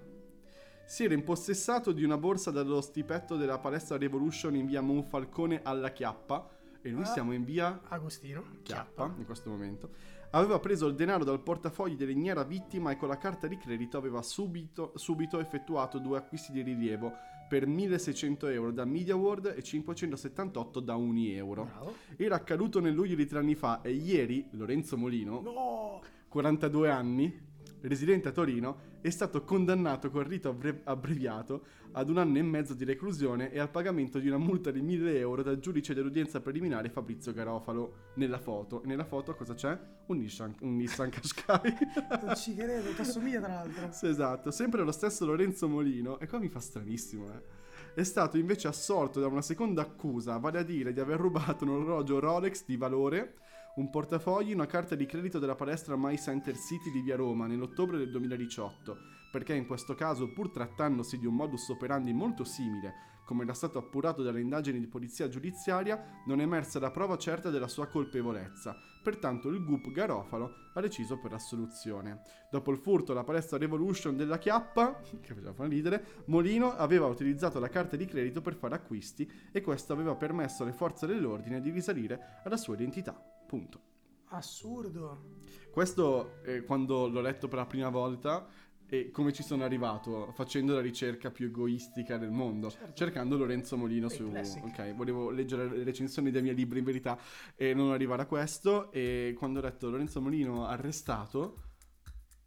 Si 0.87 1.03
era 1.03 1.15
impossessato 1.15 1.91
di 1.91 2.05
una 2.05 2.17
borsa 2.17 2.53
dallo 2.53 2.81
stipetto 2.81 3.37
della 3.37 3.59
palestra 3.59 3.97
Revolution 3.97 4.55
in 4.55 4.67
via 4.67 4.81
Monfalcone 4.81 5.63
alla 5.65 5.91
Chiappa. 5.91 6.49
E 6.87 6.91
noi 6.93 7.03
Ah. 7.03 7.07
siamo 7.07 7.33
in 7.33 7.45
via 7.45 7.81
Agostino. 7.89 8.45
Chiappa 8.63 9.13
in 9.19 9.25
questo 9.25 9.51
momento. 9.51 9.91
Aveva 10.31 10.61
preso 10.61 10.87
il 10.87 10.95
denaro 10.95 11.25
dal 11.25 11.41
portafogli 11.43 11.97
dell'ignara 11.97 12.45
vittima 12.45 12.93
e 12.93 12.97
con 12.97 13.09
la 13.09 13.17
carta 13.17 13.49
di 13.49 13.57
credito 13.59 13.97
aveva 13.97 14.23
subito, 14.23 14.93
subito 14.95 15.41
effettuato 15.41 15.99
due 15.99 16.19
acquisti 16.19 16.53
di 16.53 16.63
rilievo 16.63 17.13
per 17.49 17.67
1600 17.67 18.47
euro 18.49 18.71
da 18.71 18.85
Media 18.85 19.17
World 19.17 19.53
e 19.57 19.63
578 19.63 20.79
da 20.79 20.95
Uni 20.95 21.33
euro. 21.35 21.65
Bravo. 21.65 21.95
Era 22.17 22.37
accaduto 22.37 22.79
nel 22.81 22.95
luglio 22.95 23.17
di 23.17 23.27
tre 23.27 23.39
anni 23.41 23.55
fa 23.57 23.81
e 23.83 23.91
ieri 23.93 24.47
Lorenzo 24.53 24.97
Molino, 24.97 25.41
No! 25.41 26.01
42 26.29 26.91
anni, 26.91 27.46
residente 27.89 28.29
a 28.29 28.33
Torino, 28.33 28.95
è 29.01 29.11
stato 29.11 29.43
condannato 29.45 30.11
con 30.11 30.23
rito 30.27 30.49
abbre- 30.49 30.81
abbreviato 30.85 31.65
ad 31.93 32.09
un 32.09 32.19
anno 32.19 32.39
e 32.39 32.43
mezzo 32.43 32.75
di 32.75 32.85
reclusione 32.85 33.51
e 33.51 33.59
al 33.59 33.71
pagamento 33.71 34.19
di 34.19 34.29
una 34.29 34.39
multa 34.39 34.71
di 34.71 34.81
1000 34.81 35.19
euro 35.19 35.43
dal 35.43 35.59
giudice 35.59 35.95
dell'udienza 35.95 36.41
preliminare 36.41 36.91
Fabrizio 36.91 37.33
Garofalo. 37.33 38.13
Nella 38.15 38.39
foto, 38.39 38.83
nella 38.85 39.05
foto 39.05 39.35
cosa 39.35 39.55
c'è? 39.55 39.79
Un 40.07 40.19
Nissan, 40.19 40.55
un 40.61 40.77
Nissan 40.77 41.11
Qashqai. 41.11 41.75
Non 42.23 42.37
ci 42.37 42.55
credo, 42.55 42.93
ti 42.93 43.01
assomiglia 43.01 43.41
tra 43.41 43.55
l'altro. 43.55 43.93
Sì, 43.93 44.09
esatto, 44.09 44.51
sempre 44.51 44.83
lo 44.83 44.93
stesso 44.93 45.25
Lorenzo 45.25 45.69
Molino, 45.69 46.19
e 46.19 46.27
qua 46.27 46.39
mi 46.39 46.49
fa 46.49 46.61
stranissimo, 46.61 47.27
eh. 47.33 47.65
È 47.95 48.03
stato 48.03 48.37
invece 48.37 48.69
assolto 48.69 49.21
da 49.21 49.27
una 49.27 49.41
seconda 49.41 49.81
accusa, 49.81 50.37
vale 50.37 50.59
a 50.59 50.63
dire 50.63 50.93
di 50.93 51.01
aver 51.01 51.19
rubato 51.19 51.65
un 51.65 51.71
orologio 51.71 52.19
Rolex 52.19 52.65
di 52.67 52.77
valore, 52.77 53.37
un 53.77 53.91
portafogli, 53.91 54.55
una 54.55 54.67
carta 54.67 54.95
di 54.95 55.05
credito 55.05 55.39
della 55.39 55.55
palestra 55.55 55.97
My 55.97 56.17
Center 56.17 56.57
City 56.57 56.91
di 56.91 57.03
via 57.03 57.17
Roma 57.17 57.47
nell'ottobre 57.47 57.99
del 57.99 58.11
2018, 58.11 58.97
perché 59.31 59.55
in 59.55 59.67
questo 59.67 59.95
caso, 59.95 60.33
pur 60.33 60.51
trattandosi 60.51 61.19
di 61.19 61.27
un 61.27 61.35
modus 61.35 61.69
operandi 61.69 62.15
molto 62.15 62.43
simile, 62.43 62.95
come 63.27 63.43
era 63.43 63.53
stato 63.53 63.79
appurato 63.79 64.23
dalle 64.23 64.41
indagini 64.41 64.79
di 64.79 64.87
polizia 64.87 65.29
giudiziaria, 65.29 66.23
non 66.27 66.41
è 66.41 66.45
emersa 66.45 66.79
la 66.79 66.91
prova 66.91 67.19
certa 67.19 67.51
della 67.51 67.69
sua 67.69 67.87
colpevolezza. 67.87 68.75
Pertanto 69.03 69.49
il 69.49 69.63
GUP 69.63 69.91
Garofalo 69.91 70.71
ha 70.73 70.81
deciso 70.81 71.19
per 71.19 71.33
l'assoluzione. 71.33 72.23
Dopo 72.51 72.71
il 72.71 72.79
furto 72.79 73.13
alla 73.13 73.25
palestra 73.25 73.59
Revolution 73.59 74.17
della 74.17 74.39
Chiappa, 74.39 75.01
che 75.21 75.35
faceva 75.35 75.53
far 75.53 75.69
ridere, 75.69 76.23
Molino 76.27 76.73
aveva 76.73 77.07
utilizzato 77.07 77.59
la 77.59 77.69
carta 77.69 77.97
di 77.97 78.07
credito 78.07 78.41
per 78.41 78.55
fare 78.55 78.77
acquisti 78.77 79.31
e 79.53 79.61
questo 79.61 79.93
aveva 79.93 80.15
permesso 80.15 80.63
alle 80.63 80.73
forze 80.73 81.07
dell'ordine 81.07 81.61
di 81.61 81.71
risalire 81.71 82.41
alla 82.45 82.57
sua 82.57 82.75
identità. 82.75 83.36
Punto. 83.47 83.81
Assurdo. 84.29 85.35
Questo 85.71 86.43
eh, 86.43 86.63
quando 86.63 87.09
l'ho 87.09 87.21
letto 87.21 87.49
per 87.49 87.59
la 87.59 87.67
prima 87.67 87.89
volta 87.89 88.47
e 88.89 89.11
come 89.11 89.33
ci 89.33 89.43
sono 89.43 89.65
arrivato 89.65 90.31
facendo 90.33 90.73
la 90.75 90.81
ricerca 90.81 91.31
più 91.31 91.47
egoistica 91.47 92.19
del 92.19 92.31
mondo, 92.31 92.71
Certo. 92.71 92.93
cercando 92.95 93.37
Lorenzo 93.37 93.77
Molino 93.77 94.07
Beh, 94.09 94.15
su... 94.15 94.31
classic. 94.31 94.65
Ok, 94.65 94.95
volevo 94.95 95.31
leggere 95.31 95.69
le 95.69 95.83
recensioni 95.85 96.31
dei 96.31 96.43
miei 96.43 96.55
libri 96.55 96.79
in 96.79 96.85
verità 96.85 97.19
e 97.57 97.75
non 97.75 97.91
arrivare 97.93 98.23
a 98.23 98.27
questo 98.27 98.91
e 98.93 99.35
quando 99.37 99.59
ho 99.59 99.63
letto 99.63 99.91
Lorenzo 99.91 100.21
Molino 100.21 100.67
arrestato 100.67 101.63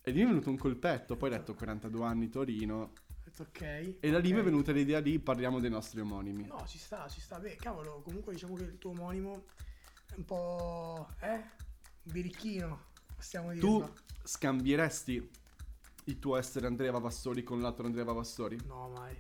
e 0.02 0.12
lì 0.12 0.20
mi 0.20 0.26
è 0.26 0.28
venuto 0.30 0.50
un 0.50 0.58
colpetto, 0.58 1.18
poi 1.18 1.30
ho 1.30 1.34
letto 1.34 1.54
42 1.54 2.06
anni 2.06 2.30
Torino 2.30 2.76
Ho 2.82 2.92
detto 3.24 3.44
ok. 3.44 3.96
e 4.00 4.10
da 4.10 4.18
lì 4.20 4.32
mi 4.34 4.40
è 4.40 4.44
venuta 4.44 4.72
l'idea 4.72 5.02
di 5.02 5.20
parliamo 5.20 5.60
dei 5.60 5.70
nostri 5.70 6.00
omonimi. 6.00 6.46
No, 6.48 6.66
ci 6.66 6.78
sta, 6.78 7.08
ci 7.10 7.20
sta. 7.20 7.38
Beh, 7.38 7.58
cavolo, 7.58 8.02
comunque 8.02 8.32
diciamo 8.34 8.56
che 8.56 8.64
il 8.64 8.78
tuo 8.78 8.92
omonimo 8.92 9.44
un 10.15 10.26
po'... 10.26 11.08
eh? 11.22 11.43
Birichino, 12.04 12.88
possiamo 13.15 13.50
dire. 13.52 13.60
Tu 13.60 13.93
scambieresti 14.24 15.30
il 16.06 16.19
tuo 16.19 16.38
essere 16.38 16.67
Andrea 16.67 16.91
Vavassori 16.91 17.43
con 17.43 17.62
l'altro 17.62 17.86
Andrea 17.86 18.04
Vavassori? 18.04 18.58
No, 18.65 18.89
mai. 18.89 19.15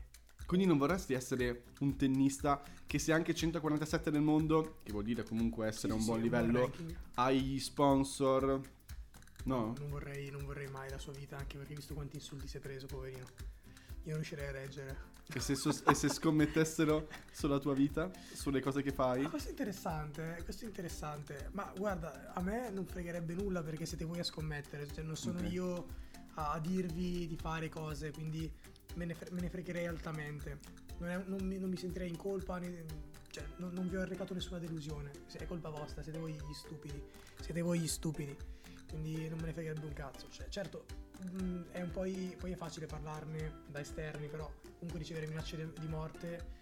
Quindi 0.45 0.65
non 0.65 0.79
vorresti 0.79 1.13
essere 1.13 1.65
un 1.81 1.95
tennista 1.95 2.63
che 2.87 2.97
sia 2.97 3.13
anche 3.13 3.35
147 3.35 4.09
nel 4.09 4.21
mondo, 4.21 4.79
che 4.81 4.91
vuol 4.91 5.03
dire 5.03 5.23
comunque 5.23 5.67
essere 5.67 5.91
a 5.93 5.95
un 5.95 6.01
Sì, 6.01 6.07
buon 6.07 6.17
sì, 6.17 6.23
livello, 6.23 6.71
hai 7.15 7.39
gli 7.39 7.59
sponsor. 7.59 8.59
No? 9.43 9.73
Non 9.77 9.89
vorrei, 9.89 10.31
non 10.31 10.43
vorrei 10.45 10.67
mai 10.67 10.89
la 10.89 10.97
sua 10.97 11.13
vita, 11.13 11.37
anche 11.37 11.57
perché 11.57 11.75
visto 11.75 11.93
quanti 11.93 12.15
insulti 12.15 12.47
si 12.47 12.57
è 12.57 12.59
preso, 12.59 12.87
poverino. 12.87 13.25
Io 13.25 14.05
non 14.05 14.15
riuscirei 14.15 14.47
a 14.47 14.51
reggere. 14.51 14.97
E 15.31 15.39
se, 15.39 15.53
sos- 15.55 15.83
e 15.87 15.93
se 15.93 16.09
scommettessero 16.09 17.07
sulla 17.31 17.59
tua 17.59 17.73
vita, 17.75 18.09
sulle 18.33 18.61
cose 18.61 18.81
che 18.81 18.91
fai? 18.91 19.21
Ma 19.21 19.29
questo 19.29 19.49
è 19.49 19.51
interessante, 19.51 20.39
questo 20.43 20.65
è 20.65 20.67
interessante. 20.67 21.49
Ma 21.51 21.71
guarda, 21.77 22.33
a 22.33 22.41
me 22.41 22.69
non 22.71 22.85
fregherebbe 22.85 23.35
nulla 23.35 23.61
perché 23.61 23.85
siete 23.85 24.05
voi 24.05 24.19
a 24.19 24.23
scommettere, 24.23 24.87
cioè 24.91 25.03
non 25.03 25.15
sono 25.15 25.39
Ok. 25.39 25.51
io 25.51 25.85
a, 26.35 26.53
a 26.53 26.59
dirvi 26.59 27.27
di 27.27 27.37
fare 27.37 27.69
cose, 27.69 28.11
quindi 28.11 28.51
me 28.95 29.05
ne, 29.05 29.13
fre- 29.13 29.29
me 29.31 29.41
ne 29.41 29.49
fregherei 29.49 29.85
altamente. 29.85 30.59
Non, 30.97 31.09
è- 31.09 31.23
non 31.27 31.41
mi, 31.45 31.59
non 31.59 31.69
mi 31.69 31.77
sentirei 31.77 32.09
in 32.09 32.17
colpa, 32.17 32.57
né- 32.57 32.85
cioè 33.29 33.45
non, 33.57 33.71
non 33.73 33.87
vi 33.87 33.97
ho 33.97 34.01
arrecato 34.01 34.33
nessuna 34.33 34.57
delusione. 34.57 35.11
È 35.31 35.45
colpa 35.45 35.69
vostra, 35.69 36.01
siete 36.01 36.17
voi 36.17 36.33
gli 36.33 36.53
stupidi. 36.53 37.01
Siete 37.39 37.61
voi 37.61 37.79
gli 37.79 37.87
stupidi. 37.87 38.35
Quindi 38.89 39.29
non 39.29 39.37
me 39.39 39.45
ne 39.45 39.53
fregherebbe 39.53 39.85
un 39.85 39.93
cazzo. 39.93 40.27
Cioè, 40.31 40.47
certo, 40.49 40.85
mh, 41.31 41.61
è 41.69 41.81
un 41.83 41.91
po' 41.91 42.05
i- 42.05 42.35
poi 42.37 42.51
è 42.53 42.55
facile 42.55 42.87
parlarne 42.87 43.61
da 43.67 43.79
esterni, 43.79 44.27
però 44.27 44.51
comunque 44.79 44.99
ricevere 44.99 45.27
minacce 45.27 45.57
de- 45.57 45.73
di 45.79 45.87
morte 45.87 46.57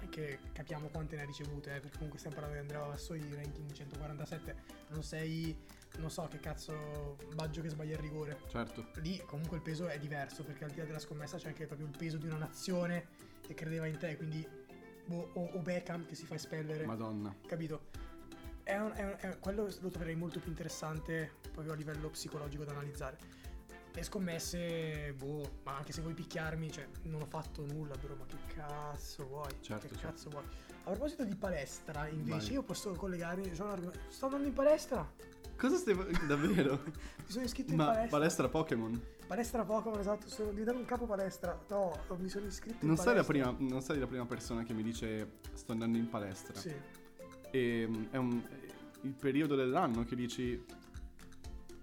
anche 0.00 0.38
capiamo 0.52 0.88
quante 0.88 1.16
ne 1.16 1.22
ha 1.22 1.24
ricevute, 1.24 1.74
eh, 1.76 1.80
perché 1.80 1.96
comunque 1.96 2.18
stiamo 2.18 2.36
parlando 2.36 2.60
di 2.60 2.68
Andrea 2.68 2.86
Vassoi, 2.86 3.20
ranking 3.34 3.72
147, 3.72 4.56
non 4.88 5.02
sei, 5.02 5.56
non 5.96 6.10
so 6.10 6.28
che 6.28 6.38
cazzo, 6.40 7.16
Baggio 7.34 7.62
che 7.62 7.70
sbaglia 7.70 7.92
il 7.94 8.00
rigore. 8.00 8.38
Certo. 8.48 8.88
Lì 8.96 9.18
comunque 9.24 9.56
il 9.56 9.62
peso 9.62 9.86
è 9.88 9.98
diverso, 9.98 10.44
perché 10.44 10.64
al 10.64 10.70
di 10.70 10.78
là 10.78 10.84
della 10.84 10.98
scommessa 10.98 11.38
c'è 11.38 11.48
anche 11.48 11.66
proprio 11.66 11.86
il 11.88 11.96
peso 11.96 12.18
di 12.18 12.26
una 12.26 12.36
nazione 12.36 13.06
che 13.40 13.54
credeva 13.54 13.86
in 13.86 13.96
te, 13.96 14.16
quindi 14.16 14.46
boh, 15.06 15.30
o, 15.34 15.44
o 15.54 15.58
Beckham 15.60 16.04
che 16.06 16.14
si 16.14 16.26
fa 16.26 16.34
espellere, 16.34 16.84
Madonna. 16.84 17.34
capito? 17.46 17.86
È 18.62 18.76
un- 18.76 18.92
è 18.94 19.04
un- 19.04 19.16
è- 19.18 19.38
quello 19.38 19.68
lo 19.80 19.88
troverei 19.90 20.16
molto 20.16 20.38
più 20.38 20.50
interessante 20.50 21.32
proprio 21.50 21.72
a 21.72 21.76
livello 21.76 22.10
psicologico 22.10 22.64
da 22.64 22.72
analizzare. 22.72 23.18
Le 23.94 24.02
scommesse, 24.02 25.14
boh, 25.16 25.60
ma 25.62 25.76
anche 25.76 25.92
se 25.92 26.00
vuoi 26.00 26.14
picchiarmi, 26.14 26.70
cioè, 26.70 26.86
non 27.04 27.22
ho 27.22 27.26
fatto 27.26 27.64
nulla, 27.64 27.94
bro, 27.96 28.16
ma 28.16 28.24
che 28.26 28.36
cazzo 28.52 29.24
vuoi? 29.26 29.46
Certo, 29.60 29.86
che 29.86 29.94
certo. 29.94 30.06
cazzo 30.08 30.30
vuoi? 30.30 30.42
A 30.86 30.90
proposito 30.90 31.24
di 31.24 31.36
palestra, 31.36 32.08
invece, 32.08 32.46
Vai. 32.46 32.52
io 32.54 32.62
posso 32.64 32.90
collegarmi, 32.92 33.46
un 33.56 33.66
argomento- 33.68 34.00
sto 34.08 34.24
andando 34.26 34.48
in 34.48 34.52
palestra, 34.52 35.08
Cosa 35.56 35.76
stai 35.76 35.94
fa- 35.94 36.02
davvero? 36.26 36.82
mi 36.84 36.92
sono 37.30 37.44
iscritto 37.44 37.70
in 37.70 37.76
Ma 37.76 37.84
palestra. 37.86 38.08
palestra 38.18 38.48
Pokémon? 38.48 39.02
Palestra 39.28 39.64
Pokémon, 39.64 40.00
esatto, 40.00 40.28
sono 40.28 40.50
diventato 40.50 40.78
un 40.78 40.84
capo 40.84 41.06
palestra. 41.06 41.64
No, 41.68 41.96
mi 42.18 42.28
sono 42.28 42.46
iscritto 42.46 42.84
Non 42.84 42.96
in 42.96 43.00
sei, 43.00 43.14
la 43.14 43.22
palestra. 43.22 43.52
prima, 43.54 43.70
non 43.70 43.80
sei 43.80 43.98
la 44.00 44.06
prima 44.08 44.26
persona 44.26 44.64
che 44.64 44.72
mi 44.74 44.82
dice 44.82 45.38
sto 45.52 45.70
andando 45.72 45.96
in 45.96 46.08
palestra. 46.08 46.58
Sì. 46.60 46.74
E 47.52 47.86
mm, 47.88 48.04
è 48.10 48.16
un- 48.16 48.42
il 49.02 49.14
periodo 49.14 49.54
dell'anno 49.54 50.04
che 50.04 50.16
dici 50.16 50.62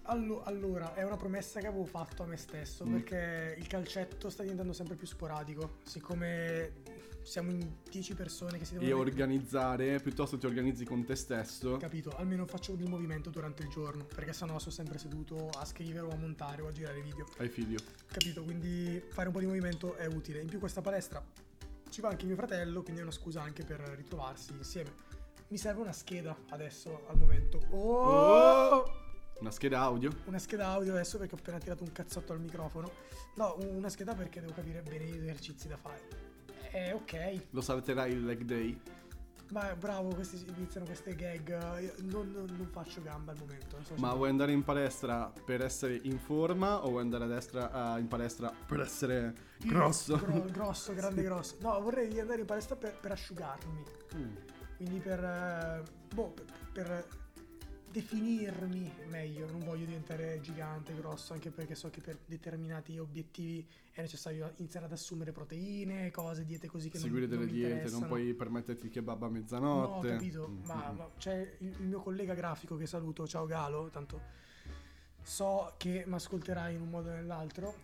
Allo- 0.03 0.41
allora, 0.43 0.93
è 0.95 1.03
una 1.03 1.15
promessa 1.15 1.59
che 1.59 1.67
avevo 1.67 1.85
fatto 1.85 2.23
a 2.23 2.25
me 2.25 2.35
stesso 2.37 2.85
Mm. 2.85 2.91
perché 2.91 3.55
il 3.57 3.67
calcetto 3.67 4.29
sta 4.29 4.41
diventando 4.41 4.73
sempre 4.73 4.95
più 4.95 5.05
sporadico. 5.07 5.77
Siccome 5.83 6.79
siamo 7.21 7.51
in 7.51 7.75
10 7.89 8.15
persone 8.15 8.57
che 8.57 8.65
si 8.65 8.75
e 8.75 8.79
devono 8.79 9.01
organizzare, 9.01 9.99
piuttosto 9.99 10.39
ti 10.39 10.47
organizzi 10.47 10.85
con 10.85 11.05
te 11.05 11.15
stesso. 11.15 11.77
capito, 11.77 12.09
almeno 12.17 12.47
faccio 12.47 12.73
del 12.73 12.89
movimento 12.89 13.29
durante 13.29 13.61
il 13.61 13.69
giorno, 13.69 14.05
perché 14.05 14.33
sennò 14.33 14.57
sono 14.57 14.71
sempre 14.71 14.97
seduto 14.97 15.49
a 15.49 15.63
scrivere 15.65 15.99
o 16.05 16.09
a 16.09 16.15
montare 16.15 16.63
o 16.63 16.67
a 16.67 16.71
girare 16.71 16.99
video. 17.01 17.27
Hai 17.37 17.47
figlio. 17.47 17.77
Capito? 18.11 18.43
Quindi 18.43 19.01
fare 19.11 19.27
un 19.27 19.33
po' 19.33 19.39
di 19.39 19.45
movimento 19.45 19.95
è 19.95 20.07
utile. 20.07 20.41
In 20.41 20.47
più 20.47 20.57
questa 20.57 20.81
palestra 20.81 21.23
ci 21.89 22.01
va 22.01 22.09
anche 22.09 22.25
mio 22.25 22.35
fratello, 22.35 22.81
quindi 22.81 23.01
è 23.01 23.03
una 23.03 23.13
scusa 23.13 23.43
anche 23.43 23.63
per 23.63 23.79
ritrovarsi 23.81 24.51
insieme. 24.53 24.91
Mi 25.49 25.57
serve 25.57 25.81
una 25.81 25.91
scheda 25.93 26.35
adesso 26.49 27.05
al 27.07 27.17
momento. 27.17 27.59
Oh! 27.69 28.90
Una 29.51 29.59
scheda 29.59 29.81
audio? 29.81 30.11
Una 30.27 30.39
scheda 30.39 30.67
audio 30.67 30.93
adesso 30.93 31.17
perché 31.17 31.35
ho 31.35 31.37
appena 31.37 31.57
tirato 31.57 31.83
un 31.83 31.91
cazzotto 31.91 32.31
al 32.31 32.39
microfono. 32.39 32.89
No, 33.35 33.57
una 33.59 33.89
scheda 33.89 34.13
perché 34.13 34.39
devo 34.39 34.53
capire 34.53 34.81
bene 34.81 35.03
gli 35.03 35.17
esercizi 35.17 35.67
da 35.67 35.75
fare. 35.75 36.07
Eh, 36.71 36.93
ok. 36.93 37.47
Lo 37.49 37.59
salterai 37.59 38.13
il 38.13 38.23
leg 38.23 38.43
day? 38.43 38.81
Ma 39.49 39.75
bravo, 39.75 40.15
questi 40.15 40.41
iniziano 40.55 40.85
queste 40.85 41.15
gag. 41.15 41.99
Non, 42.03 42.31
non, 42.31 42.45
non 42.45 42.69
faccio 42.71 43.01
gamba 43.01 43.33
al 43.33 43.39
momento. 43.39 43.75
So 43.83 43.95
Ma 43.97 44.13
vuoi 44.13 44.29
andare 44.29 44.53
in 44.53 44.63
palestra 44.63 45.29
per 45.43 45.61
essere 45.61 45.99
in 46.03 46.17
forma 46.17 46.85
o 46.85 46.89
vuoi 46.91 47.01
andare 47.01 47.25
a 47.25 47.27
destra, 47.27 47.95
uh, 47.95 47.99
in 47.99 48.07
palestra 48.07 48.53
per 48.65 48.79
essere 48.79 49.35
grosso? 49.65 50.15
Gro- 50.15 50.45
grosso, 50.45 50.93
grande 50.93 51.19
sì. 51.23 51.27
grosso. 51.27 51.55
No, 51.59 51.77
vorrei 51.81 52.17
andare 52.21 52.39
in 52.39 52.45
palestra 52.45 52.77
per, 52.77 52.97
per 52.97 53.11
asciugarmi. 53.11 53.83
Mm. 54.15 54.35
Quindi 54.77 54.99
per, 54.99 55.21
eh, 55.21 55.83
boh, 56.15 56.33
per, 56.33 56.47
per 56.71 57.05
definirmi 57.91 58.91
meglio, 59.09 59.49
non 59.51 59.63
voglio 59.63 59.85
diventare 59.85 60.39
gigante, 60.41 60.95
grosso, 60.95 61.33
anche 61.33 61.51
perché 61.51 61.75
so 61.75 61.89
che 61.89 62.01
per 62.01 62.19
determinati 62.25 62.97
obiettivi 62.97 63.67
è 63.91 64.01
necessario 64.01 64.53
iniziare 64.57 64.85
ad 64.85 64.91
assumere 64.93 65.31
proteine, 65.31 66.09
cose, 66.11 66.45
diete 66.45 66.67
così 66.67 66.89
che 66.89 66.97
Seguire 66.97 67.27
non, 67.27 67.37
delle 67.37 67.45
non 67.45 67.53
diete, 67.53 67.89
non 67.91 68.07
puoi 68.07 68.33
permetterti 68.33 68.85
il 68.85 68.91
kebab 68.91 69.23
a 69.23 69.29
mezzanotte. 69.29 70.07
No, 70.07 70.13
capito, 70.13 70.47
mm-hmm. 70.47 70.65
ma, 70.65 70.91
ma, 70.91 71.09
c'è 71.17 71.55
il, 71.59 71.75
il, 71.79 71.87
mio 71.87 71.99
collega 71.99 72.33
grafico 72.33 72.77
che 72.77 72.85
saluto, 72.85 73.27
ciao 73.27 73.45
Galo, 73.45 73.89
tanto 73.91 74.39
so 75.23 75.73
che 75.77 76.03
mi 76.07 76.15
ascolterai 76.15 76.75
in 76.75 76.81
un 76.81 76.89
modo 76.89 77.09
o 77.09 77.13
nell'altro. 77.13 77.79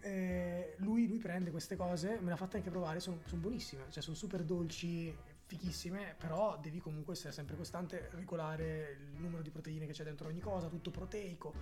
Lui, 0.78 1.08
lui, 1.08 1.20
prende 1.20 1.52
queste 1.52 1.76
cose, 1.76 2.18
me 2.20 2.28
le 2.28 2.32
ha 2.32 2.38
fatte 2.38 2.58
anche 2.58 2.70
provare, 2.70 3.00
sono, 3.00 3.20
sono 3.26 3.42
buonissime, 3.42 3.84
cioè 3.90 4.02
sono 4.02 4.16
super 4.16 4.44
dolci, 4.44 5.16
fichissime, 5.48 6.16
però 6.18 6.58
devi 6.62 6.80
comunque 6.80 7.14
essere 7.14 7.32
sempre 7.32 7.56
costante, 7.56 8.10
regolare 8.12 8.98
il 9.14 9.22
numero 9.22 9.42
di 9.42 9.50
proteine 9.50 9.86
che 9.86 9.94
c'è 9.94 10.04
dentro 10.04 10.28
ogni 10.28 10.42
cosa, 10.42 10.68
tutto 10.68 10.92
proteico. 10.92 11.54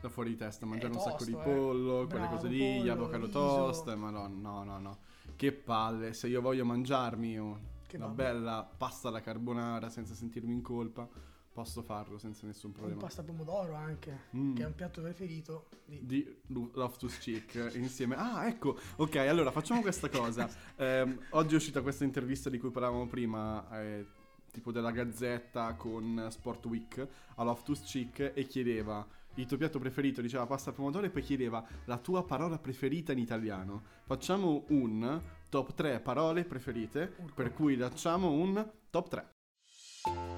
Da 0.00 0.08
fuori 0.08 0.30
di 0.30 0.36
testa, 0.36 0.66
mangiare 0.66 0.92
un 0.92 1.00
sacco 1.00 1.24
di 1.24 1.32
pollo, 1.32 2.02
eh. 2.02 2.06
quelle 2.06 2.26
Bravo, 2.26 2.36
cose 2.36 2.48
lì, 2.48 2.58
pollo, 2.58 2.84
gli 2.84 2.88
avocado 2.88 3.26
riso. 3.26 3.38
toast, 3.38 3.94
ma 3.94 4.10
no, 4.10 4.28
no, 4.28 4.64
no, 4.64 4.78
no. 4.78 4.98
Che 5.34 5.52
palle, 5.52 6.12
se 6.12 6.28
io 6.28 6.40
voglio 6.40 6.64
mangiarmi 6.64 7.38
una 7.38 8.08
bella 8.08 8.70
pasta 8.76 9.08
alla 9.08 9.20
carbonara 9.20 9.88
senza 9.90 10.14
sentirmi 10.14 10.52
in 10.52 10.62
colpa 10.62 11.08
Posso 11.52 11.82
farlo 11.82 12.16
senza 12.16 12.46
nessun 12.46 12.72
problema. 12.72 12.96
Un 12.96 13.02
pasta 13.02 13.22
pomodoro 13.22 13.74
anche, 13.74 14.22
mm. 14.34 14.54
che 14.54 14.62
è 14.62 14.66
un 14.66 14.74
piatto 14.74 15.02
preferito 15.02 15.68
di, 15.84 16.00
di 16.02 16.36
Loftus 16.46 17.18
Cheek 17.18 17.72
insieme. 17.74 18.14
Ah, 18.16 18.46
ecco, 18.46 18.78
ok, 18.96 19.16
allora 19.16 19.50
facciamo 19.50 19.80
questa 19.80 20.08
cosa. 20.08 20.48
Eh, 20.82 21.18
oggi 21.30 21.52
è 21.52 21.56
uscita 21.56 21.82
questa 21.82 22.02
intervista 22.04 22.50
di 22.50 22.58
cui 22.58 22.70
parlavamo 22.70 23.06
prima, 23.06 23.68
eh, 23.80 24.06
tipo 24.50 24.72
della 24.72 24.90
Gazzetta 24.90 25.74
con 25.74 26.26
Sport 26.30 26.64
Week 26.66 27.08
a 27.36 27.44
Loftus 27.44 27.82
Cheek 27.82 28.32
e 28.34 28.46
chiedeva 28.46 29.06
il 29.34 29.46
tuo 29.46 29.56
piatto 29.56 29.78
preferito, 29.78 30.20
diceva 30.20 30.46
pasta 30.46 30.72
pomodoro 30.72 31.06
e 31.06 31.10
poi 31.10 31.22
chiedeva 31.22 31.64
la 31.84 31.98
tua 31.98 32.24
parola 32.24 32.58
preferita 32.58 33.12
in 33.12 33.18
italiano. 33.18 33.82
Facciamo 34.04 34.64
un 34.68 35.20
top 35.48 35.74
3 35.74 36.00
parole 36.00 36.44
preferite, 36.44 37.14
Urco. 37.18 37.34
per 37.34 37.52
cui 37.52 37.76
facciamo 37.76 38.30
un 38.30 38.70
top 38.90 39.08
3. 39.08 40.31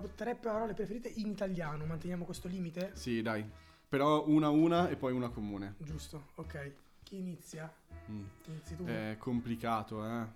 Top 0.00 0.14
3 0.14 0.34
parole 0.34 0.74
preferite 0.74 1.08
in 1.08 1.28
italiano. 1.28 1.84
Manteniamo 1.84 2.24
questo 2.24 2.48
limite? 2.48 2.90
Sì, 2.94 3.22
dai. 3.22 3.48
Però 3.88 4.26
una 4.26 4.48
una 4.48 4.88
e 4.88 4.96
poi 4.96 5.12
una 5.12 5.28
comune. 5.28 5.76
Giusto, 5.78 6.30
ok. 6.34 6.72
Chi 7.04 7.18
inizia? 7.18 7.72
Mm. 8.10 8.24
Inizi 8.46 8.76
tu. 8.76 8.84
È 8.84 9.14
complicato, 9.18 10.04
eh. 10.04 10.26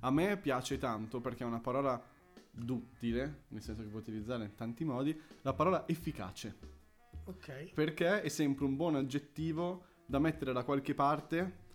A 0.00 0.10
me 0.10 0.36
piace 0.38 0.78
tanto 0.78 1.20
perché 1.20 1.44
è 1.44 1.46
una 1.46 1.60
parola 1.60 2.02
duttile, 2.50 3.44
nel 3.48 3.62
senso 3.62 3.82
che 3.82 3.88
puoi 3.88 4.00
utilizzare 4.00 4.44
in 4.44 4.54
tanti 4.56 4.84
modi, 4.84 5.18
la 5.42 5.52
parola 5.52 5.86
efficace. 5.86 6.56
Ok. 7.26 7.72
Perché 7.72 8.22
è 8.22 8.28
sempre 8.28 8.64
un 8.64 8.74
buon 8.74 8.96
aggettivo 8.96 9.84
da 10.04 10.18
mettere 10.18 10.52
da 10.52 10.64
qualche 10.64 10.94
parte 10.94 11.68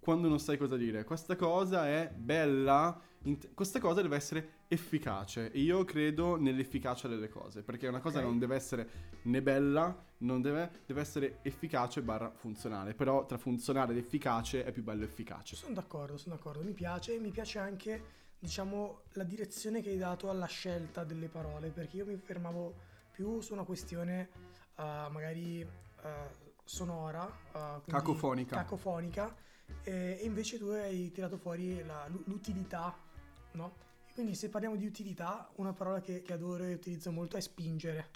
quando 0.00 0.28
non 0.28 0.40
sai 0.40 0.56
cosa 0.56 0.76
dire. 0.76 1.04
Questa 1.04 1.36
cosa 1.36 1.86
è 1.86 2.10
bella, 2.12 2.98
int- 3.24 3.52
questa 3.54 3.78
cosa 3.78 4.00
deve 4.00 4.16
essere 4.16 4.58
efficace 4.68 5.52
e 5.52 5.60
io 5.60 5.84
credo 5.84 6.36
nell'efficacia 6.36 7.06
delle 7.06 7.28
cose, 7.28 7.62
perché 7.62 7.86
una 7.86 8.00
cosa 8.00 8.18
okay. 8.18 8.28
non 8.28 8.38
deve 8.38 8.54
essere 8.54 8.88
né 9.22 9.42
bella, 9.42 10.04
non 10.18 10.40
deve, 10.40 10.82
deve 10.86 11.00
essere 11.02 11.38
efficace 11.42 12.02
barra 12.02 12.30
funzionale, 12.30 12.94
però 12.94 13.26
tra 13.26 13.36
funzionale 13.36 13.92
ed 13.92 13.98
efficace 13.98 14.64
è 14.64 14.72
più 14.72 14.82
bello 14.82 15.04
efficace. 15.04 15.54
Sono 15.54 15.74
d'accordo, 15.74 16.16
sono 16.16 16.34
d'accordo, 16.34 16.62
mi 16.62 16.72
piace, 16.72 17.18
mi 17.18 17.30
piace 17.30 17.58
anche, 17.58 18.02
diciamo, 18.38 19.02
la 19.12 19.24
direzione 19.24 19.82
che 19.82 19.90
hai 19.90 19.98
dato 19.98 20.30
alla 20.30 20.46
scelta 20.46 21.04
delle 21.04 21.28
parole, 21.28 21.68
perché 21.70 21.98
io 21.98 22.06
mi 22.06 22.16
fermavo 22.16 22.88
più 23.10 23.40
su 23.40 23.52
una 23.52 23.64
questione 23.64 24.30
uh, 24.76 25.10
magari 25.10 25.60
uh, 25.62 26.08
sonora, 26.64 27.24
uh, 27.24 27.82
cacofonica. 27.86 28.56
cacofonica 28.56 29.48
e 29.82 30.20
invece 30.22 30.58
tu 30.58 30.66
hai 30.66 31.10
tirato 31.10 31.36
fuori 31.36 31.82
la, 31.84 32.08
l'utilità, 32.24 32.96
no? 33.52 33.76
E 34.06 34.12
quindi 34.12 34.34
se 34.34 34.48
parliamo 34.48 34.76
di 34.76 34.86
utilità, 34.86 35.50
una 35.56 35.72
parola 35.72 36.00
che, 36.00 36.22
che 36.22 36.32
adoro 36.32 36.64
e 36.64 36.74
utilizzo 36.74 37.10
molto 37.10 37.36
è 37.36 37.40
spingere. 37.40 38.10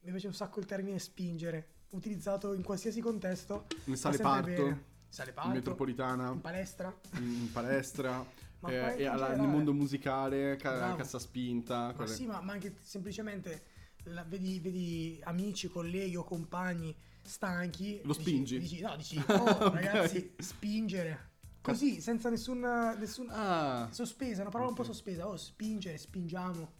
Mi 0.00 0.10
piace 0.10 0.26
un 0.26 0.34
sacco 0.34 0.60
il 0.60 0.66
termine 0.66 0.98
spingere, 0.98 1.66
utilizzato 1.90 2.52
in 2.54 2.62
qualsiasi 2.62 3.00
contesto. 3.00 3.66
In 3.84 3.96
sale 3.96 4.18
parto, 4.18 4.78
sale 5.08 5.32
parto, 5.32 5.48
in 5.50 5.54
metropolitana, 5.56 6.30
in 6.30 6.40
palestra, 6.40 6.94
in 7.14 7.50
palestra. 7.52 8.24
eh, 8.66 8.94
e 8.96 9.06
alla, 9.06 9.34
nel 9.36 9.48
mondo 9.48 9.72
musicale, 9.72 10.56
ca- 10.56 10.94
cassa 10.96 11.18
spinta. 11.18 11.94
Ma 11.96 12.06
sì, 12.06 12.26
ma, 12.26 12.40
ma 12.40 12.52
anche 12.52 12.76
semplicemente 12.80 13.62
la, 14.04 14.24
vedi, 14.24 14.58
vedi, 14.60 15.20
amici, 15.24 15.68
colleghi 15.68 16.16
o 16.16 16.24
compagni 16.24 16.94
stanchi. 17.28 18.00
Lo 18.04 18.12
spingi? 18.12 18.58
Dici, 18.58 18.80
no, 18.80 18.96
dici, 18.96 19.22
oh 19.28 19.72
ragazzi, 19.72 20.34
spingere. 20.38 21.26
Così, 21.60 22.00
senza 22.00 22.30
nessun, 22.30 22.60
nessun 22.98 23.28
ah. 23.30 23.88
sospesa, 23.90 24.40
una 24.40 24.50
parola 24.50 24.70
okay. 24.70 24.80
un 24.80 24.86
po' 24.86 24.92
sospesa. 24.92 25.28
Oh, 25.28 25.36
spingere, 25.36 25.98
spingiamo, 25.98 26.72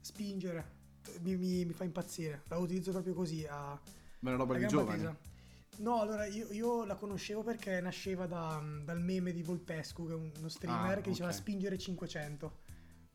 spingere. 0.00 0.72
Mi, 1.20 1.36
mi, 1.36 1.64
mi 1.64 1.72
fa 1.72 1.84
impazzire. 1.84 2.42
La 2.48 2.58
utilizzo 2.58 2.90
proprio 2.90 3.14
così. 3.14 3.46
A, 3.48 3.78
Ma 4.20 4.30
è 4.30 4.34
una 4.34 4.42
roba 4.42 4.56
di 4.56 4.66
giovane. 4.66 5.32
No, 5.78 6.00
allora 6.00 6.26
io, 6.26 6.50
io, 6.52 6.84
la 6.84 6.94
conoscevo 6.94 7.42
perché 7.42 7.80
nasceva 7.80 8.26
da, 8.26 8.62
dal 8.84 9.00
meme 9.00 9.32
di 9.32 9.42
Volpescu, 9.42 10.06
che 10.06 10.12
è 10.12 10.16
uno 10.16 10.48
streamer 10.48 10.98
ah, 10.98 11.00
che 11.00 11.10
diceva 11.10 11.32
spingere 11.32 11.78
500. 11.78 12.62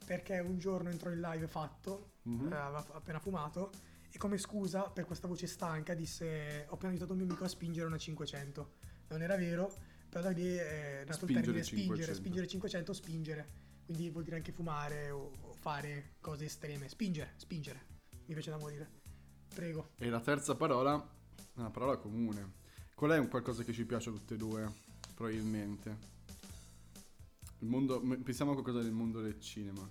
Perché 0.05 0.39
un 0.39 0.57
giorno 0.57 0.89
entrò 0.89 1.11
in 1.11 1.19
live 1.19 1.47
fatto, 1.47 2.13
mm-hmm. 2.27 2.51
aveva 2.51 2.85
appena 2.93 3.19
fumato, 3.19 3.71
e 4.11 4.17
come 4.17 4.37
scusa 4.37 4.83
per 4.83 5.05
questa 5.05 5.27
voce 5.27 5.47
stanca 5.47 5.93
disse 5.93 6.65
ho 6.67 6.73
appena 6.73 6.89
aiutato 6.89 7.11
un 7.11 7.19
mio 7.19 7.27
amico 7.27 7.43
a 7.43 7.47
spingere 7.47 7.85
una 7.85 7.97
500. 7.97 8.71
Non 9.09 9.21
era 9.21 9.35
vero, 9.35 9.73
però 10.09 10.23
da 10.23 10.29
lì 10.31 10.55
è 10.55 11.03
nato 11.05 11.25
spingere 11.25 11.39
il 11.39 11.45
termine 11.45 11.63
500. 11.63 11.63
spingere, 11.63 12.13
spingere 12.13 12.47
500, 12.47 12.93
spingere. 12.93 13.49
Quindi 13.85 14.09
vuol 14.09 14.23
dire 14.23 14.35
anche 14.35 14.51
fumare 14.51 15.09
o, 15.09 15.31
o 15.41 15.53
fare 15.53 16.15
cose 16.19 16.45
estreme. 16.45 16.87
Spingere, 16.89 17.33
spingere. 17.37 17.85
Mi 18.25 18.33
piace 18.33 18.51
da 18.51 18.57
morire. 18.57 18.87
Prego. 19.53 19.89
E 19.97 20.09
la 20.09 20.19
terza 20.19 20.55
parola 20.55 20.95
è 21.33 21.59
una 21.59 21.71
parola 21.71 21.97
comune. 21.97 22.57
Qual 22.93 23.11
è 23.11 23.17
un 23.17 23.27
qualcosa 23.27 23.63
che 23.63 23.73
ci 23.73 23.85
piace 23.85 24.09
a 24.09 24.11
tutte 24.11 24.35
e 24.35 24.37
due? 24.37 24.71
Probabilmente. 25.15 26.17
Il 27.59 27.67
mondo, 27.67 27.99
pensiamo 27.99 28.51
a 28.51 28.53
qualcosa 28.53 28.81
del 28.81 28.91
mondo 28.91 29.21
del 29.21 29.39
cinema. 29.39 29.89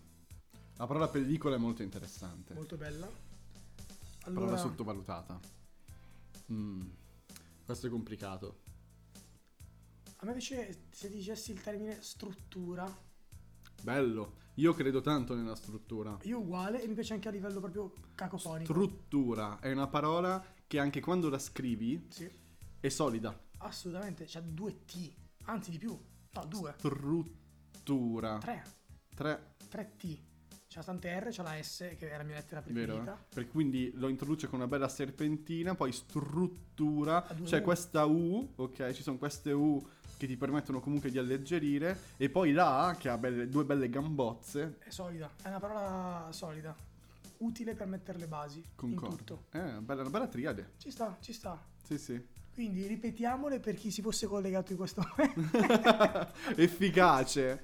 La 0.77 0.87
parola 0.87 1.09
pellicola 1.09 1.57
è 1.57 1.59
molto 1.59 1.83
interessante. 1.83 2.55
Molto 2.55 2.77
bella. 2.77 3.27
Allora... 4.25 4.47
Parola 4.47 4.57
sottovalutata. 4.57 5.41
Mm. 6.53 6.81
Questo 7.65 7.87
è 7.87 7.91
complicato. 7.91 8.61
A 10.17 10.27
me 10.27 10.33
piace 10.33 10.87
se 10.91 11.09
dicessi 11.09 11.53
il 11.53 11.61
termine 11.61 12.03
struttura. 12.03 12.93
Bello. 13.83 14.47
Io 14.55 14.75
credo 14.75 15.01
tanto 15.01 15.37
nella 15.37 15.55
struttura. 15.55 16.19
Io 16.23 16.41
uguale 16.41 16.83
e 16.83 16.89
mi 16.89 16.95
piace 16.95 17.15
anche 17.15 17.29
a 17.29 17.31
livello 17.31 17.61
proprio 17.61 17.93
cacofonico. 18.15 18.73
Struttura 18.73 19.61
è 19.61 19.71
una 19.71 19.87
parola 19.87 20.45
che 20.67 20.81
anche 20.81 21.01
quando 21.01 21.29
la 21.29 21.39
scrivi 21.39 22.07
sì. 22.09 22.29
è 22.81 22.89
solida. 22.89 23.41
Assolutamente, 23.59 24.25
c'ha 24.27 24.41
due 24.41 24.85
T, 24.85 25.15
anzi 25.45 25.71
di 25.71 25.79
più. 25.79 25.97
No, 26.33 26.45
due. 26.47 26.75
Struttura. 26.77 28.39
Tre. 28.39 28.65
Tre. 29.15 29.55
Tre 29.69 29.95
T. 29.97 30.21
C'ha 30.71 30.83
tante 30.83 31.19
R, 31.19 31.29
c'ha 31.33 31.43
la 31.43 31.63
S 31.63 31.79
che 31.97 32.11
è 32.11 32.17
la 32.19 32.23
mia 32.23 32.35
lettera 32.35 32.61
preferita. 32.61 32.93
Vero? 32.93 33.19
Per 33.33 33.49
quindi 33.49 33.91
lo 33.95 34.09
introduce 34.09 34.49
con 34.49 34.59
una 34.59 34.69
bella 34.69 34.89
serpentina, 34.89 35.75
poi 35.75 35.93
struttura, 35.93 37.27
c'è 37.43 37.63
questa 37.63 38.05
U, 38.05 38.53
ok? 38.55 38.93
Ci 38.93 39.03
sono 39.03 39.17
queste 39.17 39.51
U 39.53 39.83
che 40.19 40.27
ti 40.27 40.37
permettono 40.37 40.81
comunque 40.81 41.11
di 41.11 41.17
alleggerire 41.17 41.99
e 42.19 42.29
poi 42.29 42.53
la 42.53 42.89
A 42.89 42.97
che 42.97 43.09
ha 43.09 43.17
belle, 43.17 43.49
due 43.49 43.65
belle 43.65 43.89
gambozze. 43.89 44.77
È 44.81 44.91
solida, 44.91 45.31
è 45.43 45.49
una 45.49 45.59
parola 45.59 46.29
solida, 46.33 46.77
utile 47.39 47.75
per 47.75 47.87
mettere 47.87 48.19
le 48.19 48.27
basi 48.27 48.63
Concordo. 48.75 49.11
in 49.11 49.17
tutto. 49.17 49.45
Eh, 49.53 49.81
bella, 49.81 50.03
una 50.03 50.11
bella 50.11 50.27
triade. 50.29 50.73
Ci 50.77 50.91
sta, 50.91 51.17
ci 51.21 51.33
sta. 51.33 51.59
Sì, 51.83 51.97
sì. 51.97 52.23
Quindi 52.53 52.87
ripetiamole 52.87 53.59
per 53.59 53.75
chi 53.75 53.91
si 53.91 54.03
fosse 54.03 54.27
collegato 54.27 54.73
in 54.73 54.77
questo 54.79 55.01
momento. 55.17 56.31
Efficace. 56.57 57.63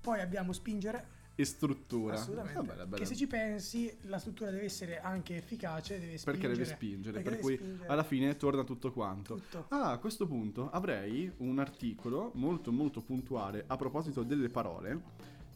Poi 0.00 0.18
abbiamo 0.20 0.52
spingere. 0.54 1.20
E 1.34 1.44
struttura. 1.44 2.14
Assolutamente. 2.14 2.58
Ah, 2.58 2.62
bella, 2.62 2.86
bella. 2.86 2.96
Che 2.98 3.04
se 3.06 3.16
ci 3.16 3.26
pensi, 3.26 3.94
la 4.02 4.18
struttura 4.18 4.50
deve 4.50 4.64
essere 4.64 5.00
anche 5.00 5.36
efficace, 5.36 5.98
deve 5.98 6.18
spingere. 6.18 6.38
Perché 6.38 6.48
deve 6.48 6.64
spingere, 6.64 7.22
perché 7.22 7.28
per 7.30 7.38
deve 7.40 7.42
cui 7.42 7.56
spingere 7.56 7.88
alla 7.88 8.04
fine 8.04 8.36
torna 8.36 8.64
tutto 8.64 8.92
quanto. 8.92 9.34
tutto. 9.36 9.66
Ah, 9.68 9.92
a 9.92 9.98
questo 9.98 10.26
punto 10.26 10.70
avrei 10.70 11.32
un 11.38 11.58
articolo 11.58 12.32
molto 12.34 12.70
molto 12.72 13.00
puntuale 13.00 13.64
a 13.66 13.76
proposito 13.76 14.22
delle 14.22 14.48
parole. 14.48 15.00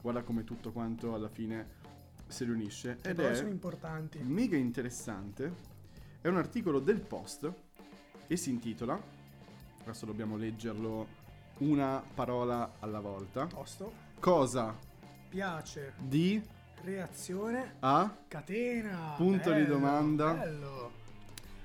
Guarda 0.01 0.23
come 0.23 0.45
tutto 0.45 0.73
quanto 0.73 1.15
alla 1.15 1.29
fine 1.29 1.85
si 2.27 2.45
riunisce. 2.45 2.99
Le 3.03 3.11
Ed 3.11 3.17
parole 3.17 3.35
è 3.35 3.37
sono 3.37 3.49
importanti. 3.49 4.19
mega 4.21 4.57
interessante. 4.57 5.75
È 6.21 6.29
un 6.29 6.37
articolo 6.39 6.81
del 6.81 7.01
Post 7.01 7.53
e 8.27 8.37
si 8.37 8.51
intitola, 8.51 9.01
adesso 9.83 10.07
dobbiamo 10.07 10.37
leggerlo 10.37 11.25
una 11.59 12.03
parola 12.15 12.75
alla 12.81 12.99
volta, 13.01 13.47
Tosto. 13.47 13.93
cosa 14.19 14.77
Piace. 15.29 15.95
di 15.99 16.41
Reazione. 16.83 17.75
a 17.81 18.15
Catena. 18.29 19.15
Punto 19.17 19.51
di 19.53 19.63
Bello, 19.63 19.75
domanda. 19.75 20.33
Bello. 20.33 21.05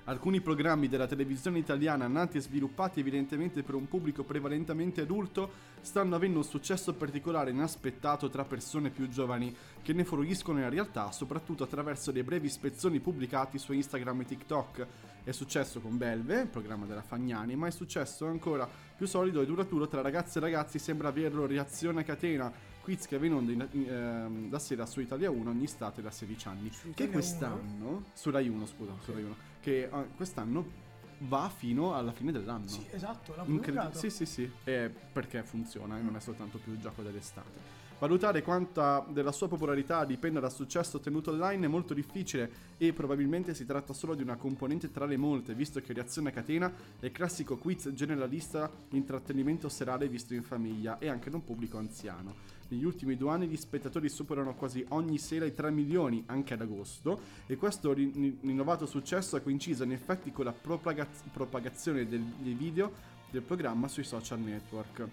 Alcuni 0.06 0.42
programmi 0.42 0.88
della 0.88 1.06
televisione 1.06 1.60
italiana 1.60 2.08
nati 2.08 2.38
e 2.38 2.42
sviluppati 2.42 3.00
evidentemente 3.00 3.62
per 3.62 3.76
un 3.76 3.88
pubblico 3.88 4.24
prevalentemente 4.24 5.02
adulto 5.02 5.70
stanno 5.80 6.16
avendo 6.16 6.40
un 6.40 6.44
successo 6.44 6.94
particolare 6.96 7.52
inaspettato 7.52 8.28
tra 8.30 8.44
persone 8.44 8.90
più 8.90 9.08
giovani 9.10 9.56
che 9.84 9.94
ne 9.94 10.04
fruiscono 10.04 10.60
in 10.60 10.70
realtà 10.70 11.12
soprattutto 11.12 11.64
attraverso 11.64 12.12
dei 12.12 12.24
brevi 12.24 12.50
spezzoni 12.50 13.00
pubblicati 13.00 13.60
su 13.60 13.74
Instagram 13.74 14.22
e 14.22 14.26
TikTok. 14.26 14.88
È 15.24 15.32
successo 15.32 15.80
con 15.80 15.98
Belve, 15.98 16.42
il 16.42 16.48
programma 16.48 16.88
della 16.88 17.04
Fagnani, 17.04 17.56
ma 17.56 17.68
è 17.68 17.72
successo 17.72 18.26
ancora 18.26 18.68
più 18.98 19.06
solido 19.06 19.40
e 19.40 19.46
duraturo 19.46 19.88
tra 19.88 20.02
ragazze 20.02 20.40
e 20.40 20.42
ragazzi 20.42 20.80
sembra 20.80 21.10
averlo 21.10 21.46
reazione 21.46 22.02
a 22.02 22.04
catena, 22.04 22.52
quiz 22.82 23.06
che 23.08 23.18
va 23.18 23.26
in 23.26 23.34
onda 23.34 23.52
in- 23.52 23.68
in- 23.72 23.90
ehm, 23.90 24.50
da 24.50 24.60
sera 24.60 24.86
su 24.86 25.00
Italia 25.00 25.30
1 25.30 25.50
ogni 25.50 25.64
estate 25.64 26.02
da 26.02 26.12
16 26.12 26.48
anni. 26.48 26.72
Su 26.72 26.92
Che 26.94 27.10
quest'anno, 27.10 28.06
su 28.14 28.30
Rai 28.30 28.48
1 28.50 28.66
scusa, 28.66 28.94
su 29.02 29.12
Rai 29.14 29.24
1, 29.24 29.36
che 29.62 29.88
ah, 29.90 30.04
quest'anno 30.16 30.90
va 31.20 31.52
fino 31.56 31.94
alla 31.96 32.12
fine 32.12 32.32
dell'anno. 32.32 32.68
Sì, 32.68 32.86
esatto, 32.92 33.34
l'ha 33.36 33.44
Incredi- 33.46 33.96
sì, 33.98 34.10
sì, 34.10 34.26
sì, 34.26 34.52
è 34.64 34.90
perché 35.12 35.44
funziona 35.44 35.98
e 35.98 36.02
non 36.02 36.16
è 36.16 36.20
soltanto 36.20 36.58
più 36.58 36.74
il 36.74 36.80
gioco 36.80 37.02
dell'estate. 37.04 37.80
Valutare 38.00 38.42
quanta 38.42 39.06
della 39.08 39.32
sua 39.32 39.48
popolarità 39.48 40.04
dipenda 40.06 40.40
dal 40.40 40.52
successo 40.52 40.98
ottenuto 40.98 41.30
online 41.30 41.68
è 41.68 41.70
molto 41.70 41.94
difficile 41.94 42.52
e 42.78 42.94
probabilmente 42.94 43.54
si 43.54 43.64
tratta 43.64 43.94
solo 43.94 44.16
di 44.16 44.24
una 44.24 44.38
componente 44.38 44.90
tra 44.90 45.06
le 45.06 45.18
molte, 45.18 45.54
visto 45.54 45.80
che 45.82 45.94
Reazione 45.94 46.30
a 46.30 46.32
Catena 46.32 46.74
è 47.00 47.06
il 47.06 47.12
classico 47.12 47.58
quiz 47.58 47.90
generalista 47.94 48.72
intrattenimento 48.90 49.70
serale 49.70 50.08
visto 50.08 50.34
in 50.34 50.42
famiglia 50.42 50.98
e 50.98 51.10
anche 51.10 51.30
da 51.30 51.36
un 51.36 51.44
pubblico 51.44 51.78
anziano. 51.78 52.34
Negli 52.72 52.86
ultimi 52.86 53.18
due 53.18 53.30
anni 53.32 53.48
gli 53.48 53.58
spettatori 53.58 54.08
superano 54.08 54.56
quasi 54.56 54.86
ogni 54.90 55.18
sera 55.18 55.44
i 55.44 55.54
3 55.54 55.72
milioni, 55.72 56.24
anche 56.28 56.54
ad 56.54 56.62
agosto, 56.62 57.20
e 57.46 57.58
questo 57.58 57.92
rin- 57.92 58.38
rinnovato 58.42 58.86
successo 58.86 59.36
ha 59.36 59.42
coinciso 59.42 59.84
in 59.84 59.92
effetti 59.92 60.32
con 60.32 60.46
la 60.46 60.54
propagaz- 60.54 61.24
propagazione 61.34 62.08
del- 62.08 62.22
dei 62.22 62.54
video 62.54 62.94
del 63.30 63.42
programma 63.42 63.90
sui 63.90 64.06
social 64.06 64.40
network. 64.40 65.06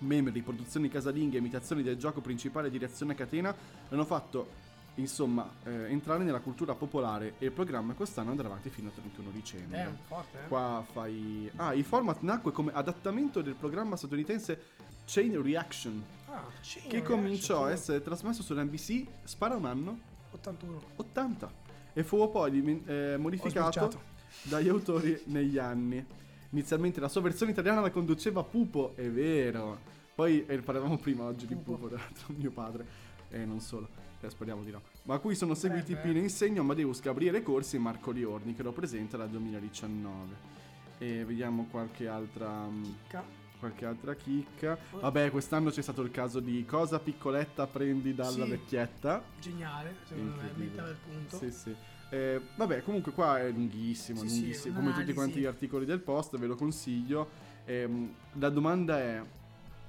Meme, 0.00 0.32
riproduzioni 0.32 0.88
casalinghe 0.88 1.36
e 1.36 1.38
imitazioni 1.38 1.84
del 1.84 1.96
gioco 1.96 2.20
principale 2.20 2.70
di 2.70 2.78
reazione 2.78 3.12
a 3.12 3.16
catena 3.16 3.54
hanno 3.88 4.04
fatto 4.04 4.66
insomma 4.96 5.48
eh, 5.62 5.84
entrare 5.90 6.24
nella 6.24 6.40
cultura 6.40 6.74
popolare 6.74 7.34
e 7.38 7.46
il 7.46 7.52
programma 7.52 7.94
quest'anno 7.94 8.30
andrà 8.30 8.48
avanti 8.48 8.68
fino 8.68 8.88
al 8.88 8.94
31 8.94 9.30
dicembre. 9.30 9.80
Eh, 9.80 10.06
forte, 10.08 10.38
eh. 10.44 10.48
Qua 10.48 10.84
fai... 10.90 11.48
Ah, 11.54 11.72
il 11.72 11.84
format 11.84 12.20
nacque 12.22 12.50
come 12.50 12.72
adattamento 12.72 13.42
del 13.42 13.54
programma 13.54 13.94
statunitense 13.94 14.60
Chain 15.08 15.42
Reaction, 15.42 16.04
Ah, 16.26 16.44
sì, 16.60 16.80
che 16.80 16.98
ragazzi, 16.98 17.02
cominciò 17.12 17.64
a 17.64 17.70
essere 17.70 18.02
trasmesso 18.02 18.42
sull'NBC, 18.42 19.06
spara 19.24 19.56
un 19.56 19.64
anno, 19.64 19.98
81. 20.32 20.82
80, 20.96 21.52
e 21.94 22.04
fu 22.04 22.30
poi 22.30 22.82
eh, 22.84 23.16
modificato 23.18 24.02
dagli 24.42 24.68
autori 24.68 25.18
negli 25.24 25.56
anni. 25.56 26.04
Inizialmente 26.50 27.00
la 27.00 27.08
sua 27.08 27.22
versione 27.22 27.52
italiana 27.52 27.80
la 27.80 27.90
conduceva 27.90 28.42
Pupo, 28.42 28.92
è 28.96 29.08
vero. 29.08 29.78
Poi 30.14 30.44
eh, 30.46 30.58
parlavamo 30.58 30.98
prima 30.98 31.24
oggi 31.24 31.46
di 31.46 31.54
Pupo. 31.54 31.72
Pupo, 31.76 31.88
tra 31.88 31.96
l'altro 31.98 32.34
mio 32.36 32.50
padre, 32.50 32.84
e 33.30 33.46
non 33.46 33.60
solo, 33.60 33.88
eh, 34.20 34.28
speriamo 34.28 34.62
di 34.62 34.70
no. 34.70 34.82
Ma 35.04 35.14
a 35.14 35.18
cui 35.20 35.34
sono 35.34 35.54
seguiti 35.54 35.94
Potrebbe, 35.94 36.12
Pino 36.12 36.18
Insegno, 36.22 36.60
Amadeus 36.60 37.00
Gabriele 37.00 37.42
Corsi 37.42 37.76
e 37.76 37.78
Marco 37.78 38.10
Liorni, 38.10 38.54
che 38.54 38.62
lo 38.62 38.72
presenta 38.72 39.16
dal 39.16 39.30
2019. 39.30 40.56
E 40.98 41.24
vediamo 41.24 41.66
qualche 41.70 42.08
altra... 42.08 42.66
mm, 42.66 42.84
Ca- 43.08 43.37
Qualche 43.58 43.84
altra 43.86 44.14
chicca. 44.14 44.78
Vabbè, 45.00 45.30
quest'anno 45.30 45.70
c'è 45.70 45.82
stato 45.82 46.02
il 46.02 46.10
caso 46.12 46.38
di 46.38 46.64
cosa 46.64 47.00
piccoletta 47.00 47.66
prendi 47.66 48.14
dalla 48.14 48.44
Sì. 48.44 48.50
vecchietta. 48.50 49.22
Geniale, 49.40 49.96
secondo 50.04 50.34
me, 50.40 50.52
metà 50.54 50.84
del 50.84 50.96
punto. 51.04 51.36
Sì, 51.38 51.50
sì. 51.50 51.74
Eh, 52.10 52.40
vabbè, 52.54 52.82
comunque 52.84 53.12
qua 53.12 53.38
è 53.40 53.50
lunghissimo, 53.50 54.20
Sì, 54.20 54.28
sì, 54.28 54.40
lunghissimo. 54.40 54.78
come 54.78 54.92
tutti 54.94 55.12
quanti 55.12 55.40
gli 55.40 55.44
articoli 55.44 55.84
del 55.84 56.00
post, 56.00 56.38
ve 56.38 56.46
lo 56.46 56.54
consiglio. 56.54 57.28
Ehm, 57.64 58.14
la 58.34 58.48
domanda 58.48 58.98
è, 58.98 59.22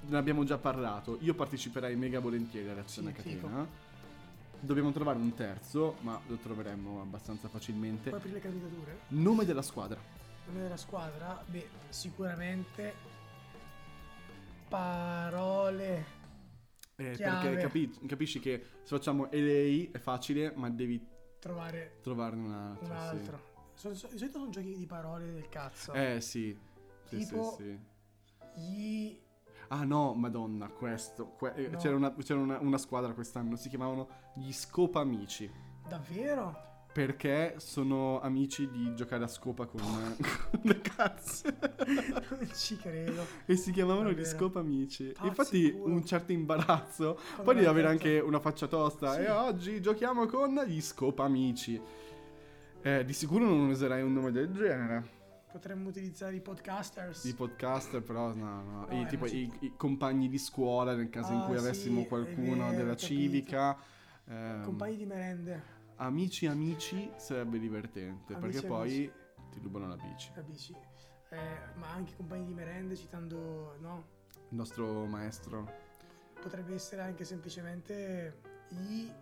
ne 0.00 0.16
abbiamo 0.16 0.42
già 0.44 0.58
parlato, 0.58 1.16
io 1.20 1.34
parteciperei 1.34 1.94
mega 1.96 2.18
volentieri 2.18 2.66
alla 2.66 2.74
reazione 2.74 3.14
Sì, 3.16 3.22
catena. 3.36 3.66
Dobbiamo 4.62 4.90
trovare 4.92 5.18
un 5.18 5.32
terzo, 5.34 5.96
ma 6.00 6.20
lo 6.26 6.34
troveremo 6.36 7.00
abbastanza 7.00 7.48
facilmente. 7.48 8.10
Puoi 8.10 8.20
aprire 8.20 8.36
le 8.36 8.42
candidature? 8.42 8.98
Nome 9.08 9.44
della 9.46 9.62
squadra. 9.62 9.98
Nome 10.46 10.60
della 10.62 10.76
squadra? 10.76 11.42
Beh, 11.46 11.68
sicuramente 11.88 12.94
parole. 14.70 16.18
Eh, 16.96 17.16
perché 17.16 17.56
capi- 17.56 17.98
capisci 18.06 18.40
che 18.40 18.62
se 18.82 18.94
facciamo 18.96 19.28
LA 19.30 19.90
è 19.90 19.98
facile, 19.98 20.52
ma 20.54 20.70
devi 20.70 21.04
Trovare 21.40 21.98
trovarne 22.02 22.46
un 22.46 22.52
altro. 22.52 22.84
un 22.86 22.90
sì. 23.00 23.06
altro. 23.06 23.40
Sono- 23.74 23.94
so- 23.94 24.08
di 24.08 24.18
solito 24.18 24.38
sono 24.38 24.50
giochi 24.50 24.76
di 24.76 24.86
parole 24.86 25.32
del 25.32 25.48
cazzo. 25.48 25.92
Eh 25.94 26.20
sì. 26.20 26.56
Sì, 27.04 27.16
Tipo- 27.16 27.54
sì, 27.56 27.64
sì. 27.64 28.60
Gli 28.60 29.20
Ah 29.72 29.84
no, 29.84 30.14
madonna, 30.14 30.68
questo. 30.68 31.34
que- 31.38 31.54
eh, 31.54 31.68
No. 31.68 31.78
C'era, 31.78 31.94
una, 31.96 32.12
c'era 32.16 32.40
una- 32.40 32.58
una 32.58 32.76
squadra 32.78 33.12
quest'anno, 33.14 33.54
si 33.56 33.68
chiamavano 33.68 34.08
gli 34.34 34.52
Scopamici. 34.52 35.50
davvero? 35.88 36.68
Perché 36.92 37.54
sono 37.58 38.20
amici 38.20 38.68
di 38.68 38.92
giocare 38.96 39.22
a 39.24 39.28
scopa 39.28 39.66
con, 39.66 39.80
le 40.62 40.80
cazze. 40.80 41.56
ci 42.54 42.76
credo. 42.76 43.24
e 43.46 43.56
si 43.56 43.70
chiamavano 43.72 44.10
gli. 44.12 44.24
Scopamici. 44.24 45.12
Pazzi 45.12 45.26
Infatti 45.26 45.72
puro. 45.72 45.92
un 45.92 46.04
certo 46.04 46.32
imbarazzo. 46.32 47.14
Quando 47.14 47.42
Poi 47.44 47.54
devi 47.54 47.66
avere 47.66 47.88
anche 47.88 48.18
una 48.20 48.40
faccia 48.40 48.66
tosta. 48.66 49.14
Sì. 49.14 49.20
E 49.20 49.30
oggi 49.30 49.80
giochiamo 49.80 50.26
con 50.26 50.54
gli 50.66 50.80
Scopamici. 50.80 51.80
Eh, 52.82 53.04
di 53.04 53.12
sicuro 53.12 53.44
non 53.44 53.68
userai 53.68 54.02
un 54.02 54.12
nome 54.12 54.30
del 54.32 54.52
genere. 54.52 55.18
Potremmo 55.52 55.88
utilizzare 55.88 56.36
i 56.36 56.40
podcasters. 56.40 57.24
I 57.24 57.34
podcaster, 57.34 58.02
però 58.02 58.32
no, 58.32 58.62
no. 58.62 58.86
No, 58.88 58.94
I, 58.96 59.02
eh, 59.02 59.06
tipo 59.06 59.26
i, 59.26 59.50
i 59.60 59.72
compagni 59.76 60.28
di 60.28 60.38
scuola 60.38 60.94
nel 60.94 61.10
caso 61.10 61.32
in 61.32 61.40
Ah, 61.40 61.44
cui 61.44 61.58
sì, 61.58 61.64
avessimo 61.64 62.04
qualcuno 62.04 62.66
vero, 62.68 62.76
della 62.76 62.96
civica. 62.96 63.76
ehm, 64.28 64.62
Compagni 64.62 64.96
di 64.96 65.06
merende. 65.06 65.78
Amici 65.96 66.46
amici 66.46 67.10
sarebbe 67.16 67.58
divertente 67.58 68.32
Amici, 68.34 68.52
perché 68.52 68.66
poi 68.66 68.88
amici. 68.88 69.10
ti 69.50 69.58
rubano 69.60 69.88
la 69.88 69.96
bici. 69.96 70.30
Capisci? 70.32 70.74
Eh, 71.32 71.58
ma 71.76 71.88
anche 71.90 72.14
compagni 72.16 72.46
di 72.46 72.52
merende 72.52 72.96
citando, 72.96 73.76
no? 73.78 74.04
Il 74.48 74.56
nostro 74.56 75.06
maestro. 75.06 75.70
Potrebbe 76.40 76.74
essere 76.74 77.02
anche 77.02 77.24
semplicemente 77.24 78.40
i... 78.70 79.12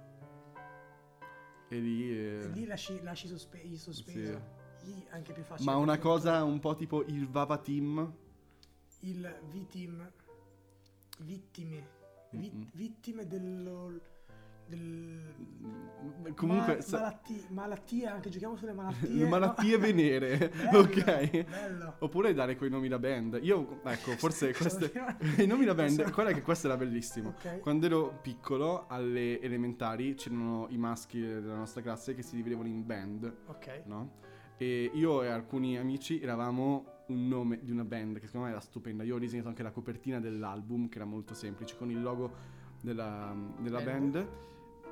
E 1.68 1.78
lì... 1.78 2.10
eh, 2.10 2.44
e 2.44 2.48
lì 2.48 2.64
lasci, 2.64 3.02
lasci 3.02 3.28
sospe- 3.28 3.58
i 3.60 3.76
sospeso. 3.76 4.40
I 4.84 5.06
anche 5.10 5.34
più 5.34 5.42
facile. 5.42 5.70
Ma 5.70 5.76
una 5.76 5.98
cosa 5.98 6.42
un 6.44 6.58
po' 6.60 6.74
tipo 6.74 7.04
il 7.04 7.28
Vava 7.28 7.58
Team. 7.58 8.10
Il 9.00 9.40
V-team. 9.50 10.10
Vittime. 11.18 11.88
Vi- 12.30 12.50
Mm-mm. 12.50 12.70
Vittime 12.72 13.26
dello... 13.26 14.00
Del... 14.68 15.16
Comunque... 16.34 16.76
Ma- 16.76 16.80
sa- 16.82 16.98
malatti- 16.98 17.44
malattie, 17.48 18.06
anche 18.06 18.28
giochiamo 18.28 18.54
sulle 18.56 18.72
malattie. 18.72 19.08
le 19.08 19.26
malattie 19.28 19.76
no? 19.76 19.82
venere. 19.82 20.36
Bello, 20.54 20.78
ok. 20.80 21.44
Bello. 21.44 21.94
Oppure 22.00 22.34
dare 22.34 22.56
quei 22.56 22.70
nomi 22.70 22.88
da 22.88 22.98
band. 22.98 23.38
Io, 23.42 23.80
ecco, 23.84 24.12
forse 24.12 24.52
queste... 24.54 24.92
I 25.38 25.46
nomi 25.46 25.64
da 25.64 25.74
band, 25.74 26.10
guarda 26.12 26.32
che 26.32 26.42
questo 26.42 26.66
era 26.68 26.76
bellissimo. 26.76 27.30
Ok. 27.30 27.60
Quando 27.60 27.86
ero 27.86 28.18
piccolo, 28.22 28.86
alle 28.88 29.40
elementari, 29.40 30.14
c'erano 30.14 30.66
i 30.70 30.76
maschi 30.76 31.20
della 31.20 31.56
nostra 31.56 31.80
classe 31.82 32.14
che 32.14 32.22
si 32.22 32.36
dividevano 32.36 32.68
in 32.68 32.84
band, 32.84 33.34
Ok. 33.46 33.82
no? 33.86 34.12
E 34.58 34.90
io 34.92 35.22
e 35.22 35.28
alcuni 35.28 35.78
amici 35.78 36.20
eravamo 36.20 37.04
un 37.06 37.26
nome 37.28 37.60
di 37.62 37.70
una 37.70 37.84
band 37.84 38.18
che 38.18 38.26
secondo 38.26 38.46
me 38.46 38.52
era 38.52 38.60
stupenda. 38.60 39.02
Io 39.02 39.14
ho 39.14 39.18
disegnato 39.18 39.48
anche 39.48 39.62
la 39.62 39.70
copertina 39.70 40.20
dell'album, 40.20 40.88
che 40.88 40.96
era 40.98 41.06
molto 41.06 41.32
semplice, 41.32 41.76
con 41.76 41.90
il 41.90 42.02
logo 42.02 42.32
della, 42.82 43.34
della 43.60 43.80
Band. 43.80 44.12
band. 44.12 44.28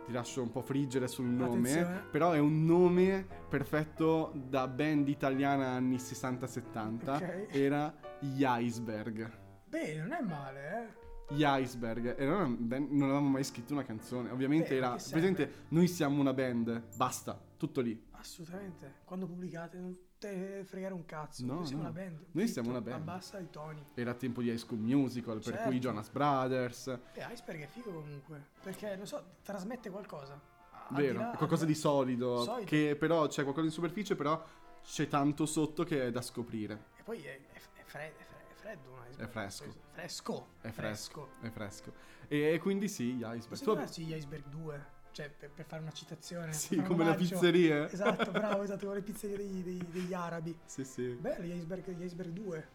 Ti 0.07 0.13
lascio 0.13 0.41
un 0.41 0.53
po' 0.53 0.63
friggere 0.63 1.09
sul 1.09 1.27
nome, 1.27 1.69
Attenzione. 1.71 2.05
però 2.13 2.31
è 2.31 2.39
un 2.39 2.65
nome 2.65 3.27
perfetto 3.49 4.31
da 4.35 4.69
band 4.69 5.09
italiana 5.09 5.71
anni 5.71 5.97
60-70. 5.97 7.15
Ok. 7.17 7.47
Era 7.51 7.93
gli 8.21 8.45
Iceberg. 8.47 9.31
Beh, 9.69 9.97
non 9.97 10.13
è 10.13 10.21
male, 10.23 10.89
eh. 11.29 11.35
Gli 11.35 11.43
Iceberg. 11.45 12.17
E 12.17 12.25
non, 12.25 12.69
non 12.69 13.03
avevamo 13.03 13.29
mai 13.31 13.43
scritto 13.43 13.73
una 13.73 13.83
canzone. 13.83 14.31
Ovviamente 14.31 14.75
Eh, 14.75 14.77
era. 14.77 14.91
Presente, 14.91 15.65
noi 15.71 15.89
siamo 15.89 16.21
una 16.21 16.33
band. 16.33 16.85
Basta, 16.97 17.37
tutto 17.57 17.81
lì. 17.81 18.01
Assolutamente. 18.13 18.99
Quando 19.05 19.27
pubblicate 19.27 19.77
non 19.79 19.97
te 20.19 20.63
fregare 20.65 20.95
un 20.95 21.05
cazzo. 21.05 21.45
No, 21.45 21.55
Noi 21.55 21.67
siamo 21.67 21.83
no. 21.83 21.89
una 21.91 21.99
band. 22.01 22.19
Noi 22.33 22.47
Zitto, 22.47 22.53
siamo 22.53 22.71
una 22.71 22.81
band. 22.81 23.01
Abbassa 23.09 23.39
i 23.39 23.51
toni. 23.51 23.85
Era 23.95 24.15
tempo 24.15 24.43
di 24.43 24.49
High 24.51 24.57
School 24.59 24.81
Musical, 24.81 25.35
per 25.41 25.55
Certo. 25.55 25.69
cui 25.69 25.79
Jonas 25.79 26.09
Brothers. 26.09 26.87
E 27.13 27.27
Iceberg 27.33 27.63
è 27.63 27.67
figo 27.67 27.93
comunque. 27.93 28.47
Perché, 28.63 28.97
non 28.97 29.07
so, 29.07 29.23
trasmette 29.43 29.91
qualcosa. 29.91 30.41
Al 30.89 30.97
Vero, 30.97 31.19
là- 31.19 31.35
qualcosa 31.37 31.63
al- 31.63 31.69
di 31.69 31.75
solido. 31.75 32.43
Solido. 32.43 32.67
Che 32.67 32.97
però 32.99 33.27
c'è 33.27 33.43
qualcosa 33.43 33.67
in 33.67 33.73
superficie, 33.73 34.15
però 34.15 34.43
c'è 34.85 35.09
tanto 35.09 35.47
sotto 35.47 35.83
che 35.85 36.07
è 36.07 36.11
da 36.11 36.21
scoprire. 36.23 36.85
E 36.97 37.03
poi 37.03 37.23
è, 37.25 37.41
è, 37.53 37.57
è 37.57 37.83
fred- 37.85 38.13
è 38.17 38.23
fre- 38.25 38.45
è 38.51 38.55
freddo 38.55 38.91
un 38.93 38.99
iceberg. 39.11 39.29
È 39.29 39.31
fresco. 39.31 39.75
Fresco. 39.91 40.47
È 40.61 40.71
fresco. 40.71 41.29
È 41.41 41.49
fresco. 41.51 41.93
E, 42.29 42.59
quindi 42.61 42.89
sì, 42.89 43.13
gli 43.15 43.23
Iceberg. 43.23 43.49
Possiamo 43.49 43.85
Tu- 43.85 44.01
gli 44.03 44.15
Iceberg 44.15 44.45
2? 44.49 44.95
Cioè, 45.17 45.31
per, 45.31 45.49
per 45.49 45.65
fare 45.65 45.81
una 45.81 45.93
citazione. 45.93 46.53
Sì, 46.53 46.77
come 46.77 47.05
omaggio. 47.05 47.17
pizzerie. 47.17 47.91
Esatto, 47.91 48.31
bravo, 48.31 48.61
esatto, 48.65 48.85
come 48.85 48.97
le 48.99 49.03
pizzerie 49.03 49.35
degli, 49.39 49.63
degli- 49.63 49.85
degli 49.87 50.13
arabi. 50.13 50.55
Sì, 50.67 50.85
sì. 50.85 51.07
Bello, 51.19 51.43
gli 51.43 51.53
iceberg, 51.53 51.89
gli 51.97 52.05
iceberg 52.05 52.33
2. 52.33 52.69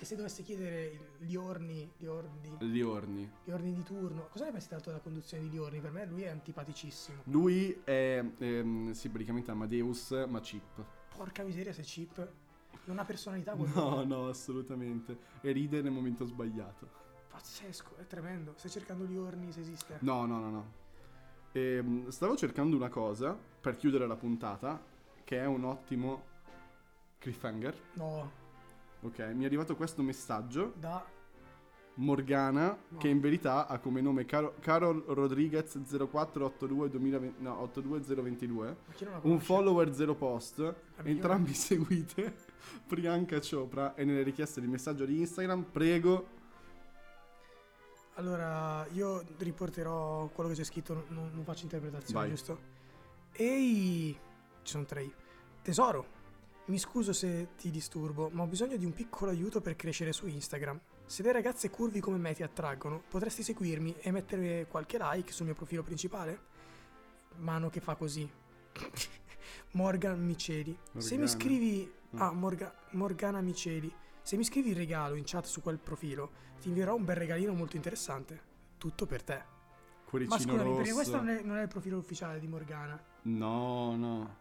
E 0.00 0.04
se 0.04 0.16
dovesse 0.16 0.42
chiedere 0.42 1.12
gli 1.18 1.36
orni, 1.36 1.88
gli 1.96 2.06
orni, 2.06 2.56
Gli 2.58 2.80
orni. 2.80 3.30
gli 3.44 3.50
orni 3.52 3.72
di 3.72 3.84
turno, 3.84 4.26
cosa 4.32 4.46
ne 4.46 4.50
pensi 4.50 4.66
tanto 4.68 4.90
della 4.90 5.00
conduzione 5.00 5.44
di 5.44 5.50
Liorni? 5.50 5.78
Per 5.80 5.92
me 5.92 6.04
lui 6.06 6.22
è 6.22 6.28
antipaticissimo. 6.28 7.22
Lui 7.26 7.80
è, 7.84 8.20
ehm, 8.36 8.90
sì, 8.90 9.08
praticamente 9.08 9.52
Amadeus, 9.52 10.10
ma 10.28 10.40
cheap. 10.40 10.84
Porca 11.16 11.44
miseria 11.44 11.72
se 11.72 11.82
chip 11.82 12.28
non 12.86 12.98
ha 12.98 13.04
personalità 13.04 13.54
No, 13.54 13.58
quell'uomo. 13.58 14.02
no, 14.04 14.26
assolutamente. 14.28 15.16
E 15.40 15.52
ride 15.52 15.80
nel 15.82 15.92
momento 15.92 16.24
sbagliato. 16.24 16.88
Pazzesco, 17.30 17.96
è 17.98 18.06
tremendo. 18.08 18.54
Stai 18.56 18.72
cercando 18.72 19.04
Liorni 19.04 19.52
se 19.52 19.60
esiste. 19.60 19.98
No, 20.00 20.26
no, 20.26 20.40
no, 20.40 20.50
no. 20.50 20.84
Ehm, 21.60 22.08
stavo 22.10 22.36
cercando 22.36 22.76
una 22.76 22.90
cosa 22.90 23.34
per 23.60 23.76
chiudere 23.76 24.06
la 24.06 24.14
puntata, 24.16 24.78
che 25.24 25.38
è 25.38 25.46
un 25.46 25.64
ottimo 25.64 26.22
cliffhanger. 27.18 27.74
No, 27.94 28.44
Ok, 29.02 29.18
mi 29.34 29.44
è 29.44 29.46
arrivato 29.46 29.74
questo 29.74 30.02
messaggio. 30.02 30.72
da... 30.78 31.14
Morgana, 31.98 32.76
No. 32.88 32.98
che 32.98 33.08
in 33.08 33.20
verità 33.20 33.66
ha 33.68 33.78
come 33.78 34.02
nome 34.02 34.26
Caro- 34.26 34.56
Carol 34.60 35.02
Rodriguez 35.06 35.78
0482 35.82 36.90
2020 36.90 37.42
no, 37.42 37.58
82022. 37.62 38.66
Ma 38.86 38.92
chi 38.92 39.04
non 39.04 39.12
la 39.14 39.20
Un 39.22 39.40
follower 39.40 39.94
zero 39.94 40.14
post. 40.14 40.58
migliore. 40.58 40.76
Entrambi 41.04 41.54
seguite 41.56 42.34
Priyanka 42.86 43.38
Chopra 43.40 43.94
e 43.94 44.04
nelle 44.04 44.22
richieste 44.22 44.60
di 44.60 44.66
messaggio 44.66 45.06
di 45.06 45.20
Instagram 45.20 45.62
prego 45.72 46.26
Allora, 48.18 48.86
io 48.92 49.22
riporterò 49.38 50.28
quello 50.28 50.48
che 50.50 50.56
c'è 50.56 50.64
scritto, 50.64 51.04
non, 51.08 51.30
non 51.34 51.44
faccio 51.44 51.64
interpretazione, 51.64 52.20
Vai. 52.20 52.28
giusto? 52.30 52.58
Ehi, 53.32 54.12
ci 54.62 54.70
sono 54.72 54.84
tre. 54.86 55.10
Tesoro, 55.60 56.06
mi 56.66 56.78
scuso 56.78 57.12
se 57.12 57.48
ti 57.58 57.70
disturbo, 57.70 58.30
ma 58.32 58.42
ho 58.42 58.46
bisogno 58.46 58.76
di 58.76 58.86
un 58.86 58.94
piccolo 58.94 59.30
aiuto 59.30 59.60
per 59.60 59.76
crescere 59.76 60.12
su 60.12 60.26
Instagram. 60.26 60.80
Se 61.04 61.22
le 61.22 61.30
ragazze 61.30 61.68
curvi 61.68 62.00
come 62.00 62.16
me 62.16 62.32
ti 62.34 62.42
attraggono, 62.42 63.02
potresti 63.06 63.42
seguirmi 63.42 63.96
e 63.98 64.10
mettere 64.10 64.66
qualche 64.66 64.96
like 64.98 65.30
sul 65.32 65.44
mio 65.46 65.54
profilo 65.54 65.82
principale? 65.82 66.40
Mano 67.36 67.68
che 67.68 67.80
fa 67.80 67.96
così. 67.96 68.28
Morgan 69.72 70.18
Miceli. 70.24 70.76
Se 70.96 71.16
mi 71.16 71.20
Morgana. 71.22 71.26
scrivi... 71.26 71.92
Mm. 72.16 72.20
Ah, 72.20 72.32
Morga- 72.32 72.74
Morgana 72.92 73.40
Miceli. 73.42 73.92
Se 74.26 74.36
mi 74.36 74.42
scrivi 74.42 74.70
il 74.70 74.74
regalo 74.76 75.14
in 75.14 75.22
chat 75.24 75.44
su 75.44 75.62
quel 75.62 75.78
profilo, 75.78 76.32
ti 76.60 76.66
invierò 76.66 76.96
un 76.96 77.04
bel 77.04 77.14
regalino 77.14 77.52
molto 77.52 77.76
interessante. 77.76 78.40
Tutto 78.76 79.06
per 79.06 79.22
te. 79.22 79.40
cuoricino 80.04 80.34
Ma 80.34 80.40
scusami, 80.42 80.64
rosso. 80.64 80.76
perché 80.78 80.92
questo 80.94 81.16
non 81.18 81.28
è, 81.28 81.42
non 81.42 81.56
è 81.58 81.62
il 81.62 81.68
profilo 81.68 81.96
ufficiale 81.98 82.40
di 82.40 82.48
Morgana. 82.48 83.00
No, 83.22 83.94
no. 83.94 84.36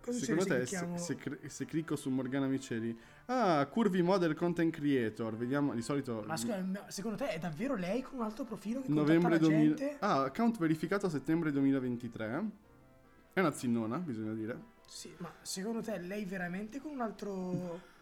Cosa 0.00 0.18
Secondo 0.18 0.44
te 0.46 0.50
se 0.50 0.66
se, 0.66 0.76
clicchiamo- 0.78 0.98
se 0.98 1.14
cri- 1.14 1.48
se 1.48 1.64
clicco 1.64 1.94
su 1.96 2.10
Morgana 2.10 2.46
Miceli 2.48 2.98
Ah, 3.26 3.64
Curvy 3.70 4.02
Model 4.02 4.34
Content 4.34 4.70
Creator 4.74 5.34
Vediamo, 5.36 5.72
di 5.74 5.80
solito 5.80 6.24
Ma 6.26 6.36
scusa, 6.36 6.62
secondo 6.88 7.16
te 7.16 7.28
è 7.28 7.38
davvero 7.38 7.74
lei 7.76 8.02
con 8.02 8.18
un 8.18 8.24
altro 8.24 8.44
profilo 8.44 8.82
che 8.82 8.88
Novembre 8.88 9.38
contatta 9.38 9.50
la 9.50 9.56
2000 9.60 9.74
gente? 9.76 9.96
Ah, 10.00 10.24
account 10.24 10.58
verificato 10.58 11.06
a 11.06 11.08
settembre 11.08 11.52
2023 11.52 12.50
È 13.32 13.40
una 13.40 13.52
zinnona, 13.52 13.96
bisogna 13.96 14.34
dire 14.34 14.60
Sì, 14.86 15.10
ma 15.18 15.32
secondo 15.40 15.80
te 15.80 15.96
lei 16.00 16.24
veramente 16.26 16.80
con 16.80 16.90
un 16.90 17.00
altro... 17.00 17.92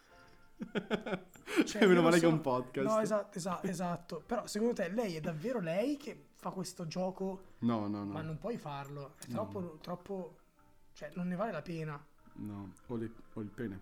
Cioè, 1.64 1.86
meno 1.86 2.02
male 2.02 2.18
non 2.18 2.20
che 2.20 2.26
è 2.26 2.28
un 2.28 2.36
so- 2.36 2.40
podcast 2.40 2.88
No, 2.88 3.00
esatto, 3.00 3.38
esatto, 3.38 3.66
esatto. 3.66 4.22
Però 4.26 4.46
secondo 4.46 4.74
te 4.74 4.88
lei 4.88 5.16
è 5.16 5.20
davvero 5.20 5.60
lei 5.60 5.96
che 5.96 6.28
fa 6.36 6.50
questo 6.50 6.86
gioco? 6.86 7.42
No, 7.60 7.86
no, 7.88 8.04
no 8.04 8.12
Ma 8.12 8.22
non 8.22 8.38
puoi 8.38 8.56
farlo. 8.58 9.14
È 9.18 9.26
No. 9.28 9.34
troppo, 9.34 9.78
troppo... 9.80 10.36
Cioè, 10.92 11.10
non 11.14 11.28
ne 11.28 11.36
vale 11.36 11.52
la 11.52 11.62
pena. 11.62 12.02
No, 12.34 12.72
ho, 12.86 12.96
le- 12.96 13.12
ho 13.34 13.40
il 13.40 13.50
pene 13.50 13.80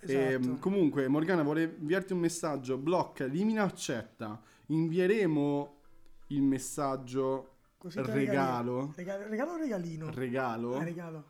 Esatto. 0.00 0.18
Ehm, 0.18 0.58
comunque, 0.58 1.08
Morgana 1.08 1.42
vuole 1.42 1.76
inviarti 1.78 2.12
un 2.12 2.18
messaggio. 2.18 2.76
Blocca, 2.76 3.24
elimina, 3.24 3.62
accetta. 3.62 4.40
Invieremo 4.66 5.74
il 6.28 6.42
messaggio 6.42 7.52
regalo. 7.82 8.92
Regalo, 8.94 9.26
regalo 9.28 9.52
o 9.52 9.56
regalino? 9.56 10.10
Regalo. 10.12 10.80
Eh, 10.80 10.84
regalo. 10.84 11.24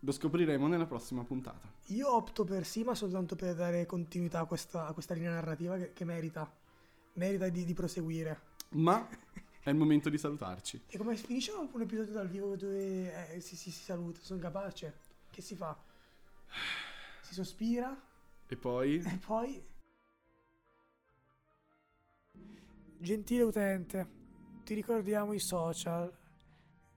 Lo 0.00 0.12
scopriremo 0.12 0.66
nella 0.66 0.86
prossima 0.86 1.24
puntata. 1.24 1.70
Io 1.88 2.14
opto 2.14 2.44
per 2.44 2.64
sì, 2.64 2.82
ma 2.84 2.94
soltanto 2.94 3.36
per 3.36 3.54
dare 3.54 3.84
continuità 3.84 4.40
a 4.40 4.44
questa, 4.46 4.86
a 4.86 4.92
questa 4.92 5.12
linea 5.14 5.32
narrativa 5.32 5.76
che, 5.76 5.92
che 5.92 6.04
merita. 6.04 6.50
Merita 7.14 7.48
di, 7.48 7.64
di 7.64 7.74
proseguire. 7.74 8.48
Ma 8.70 9.06
è 9.60 9.68
il 9.68 9.76
momento 9.76 10.08
di 10.08 10.16
salutarci. 10.16 10.84
E 10.86 10.96
come 10.96 11.16
finisce 11.16 11.52
un 11.52 11.80
episodio 11.80 12.12
dal 12.12 12.28
vivo 12.28 12.56
dove 12.56 13.34
eh, 13.34 13.40
si, 13.40 13.56
si, 13.56 13.70
si 13.70 13.82
saluta? 13.82 14.20
Sono 14.22 14.40
capace? 14.40 14.94
Che 15.30 15.42
si 15.42 15.54
fa? 15.54 15.76
Si 17.20 17.34
sospira 17.34 17.94
E 18.46 18.56
poi. 18.56 18.96
e 18.96 19.18
poi... 19.24 19.68
Gentile 23.02 23.42
utente, 23.42 24.08
ti 24.64 24.74
ricordiamo 24.74 25.32
i 25.32 25.40
social. 25.40 26.10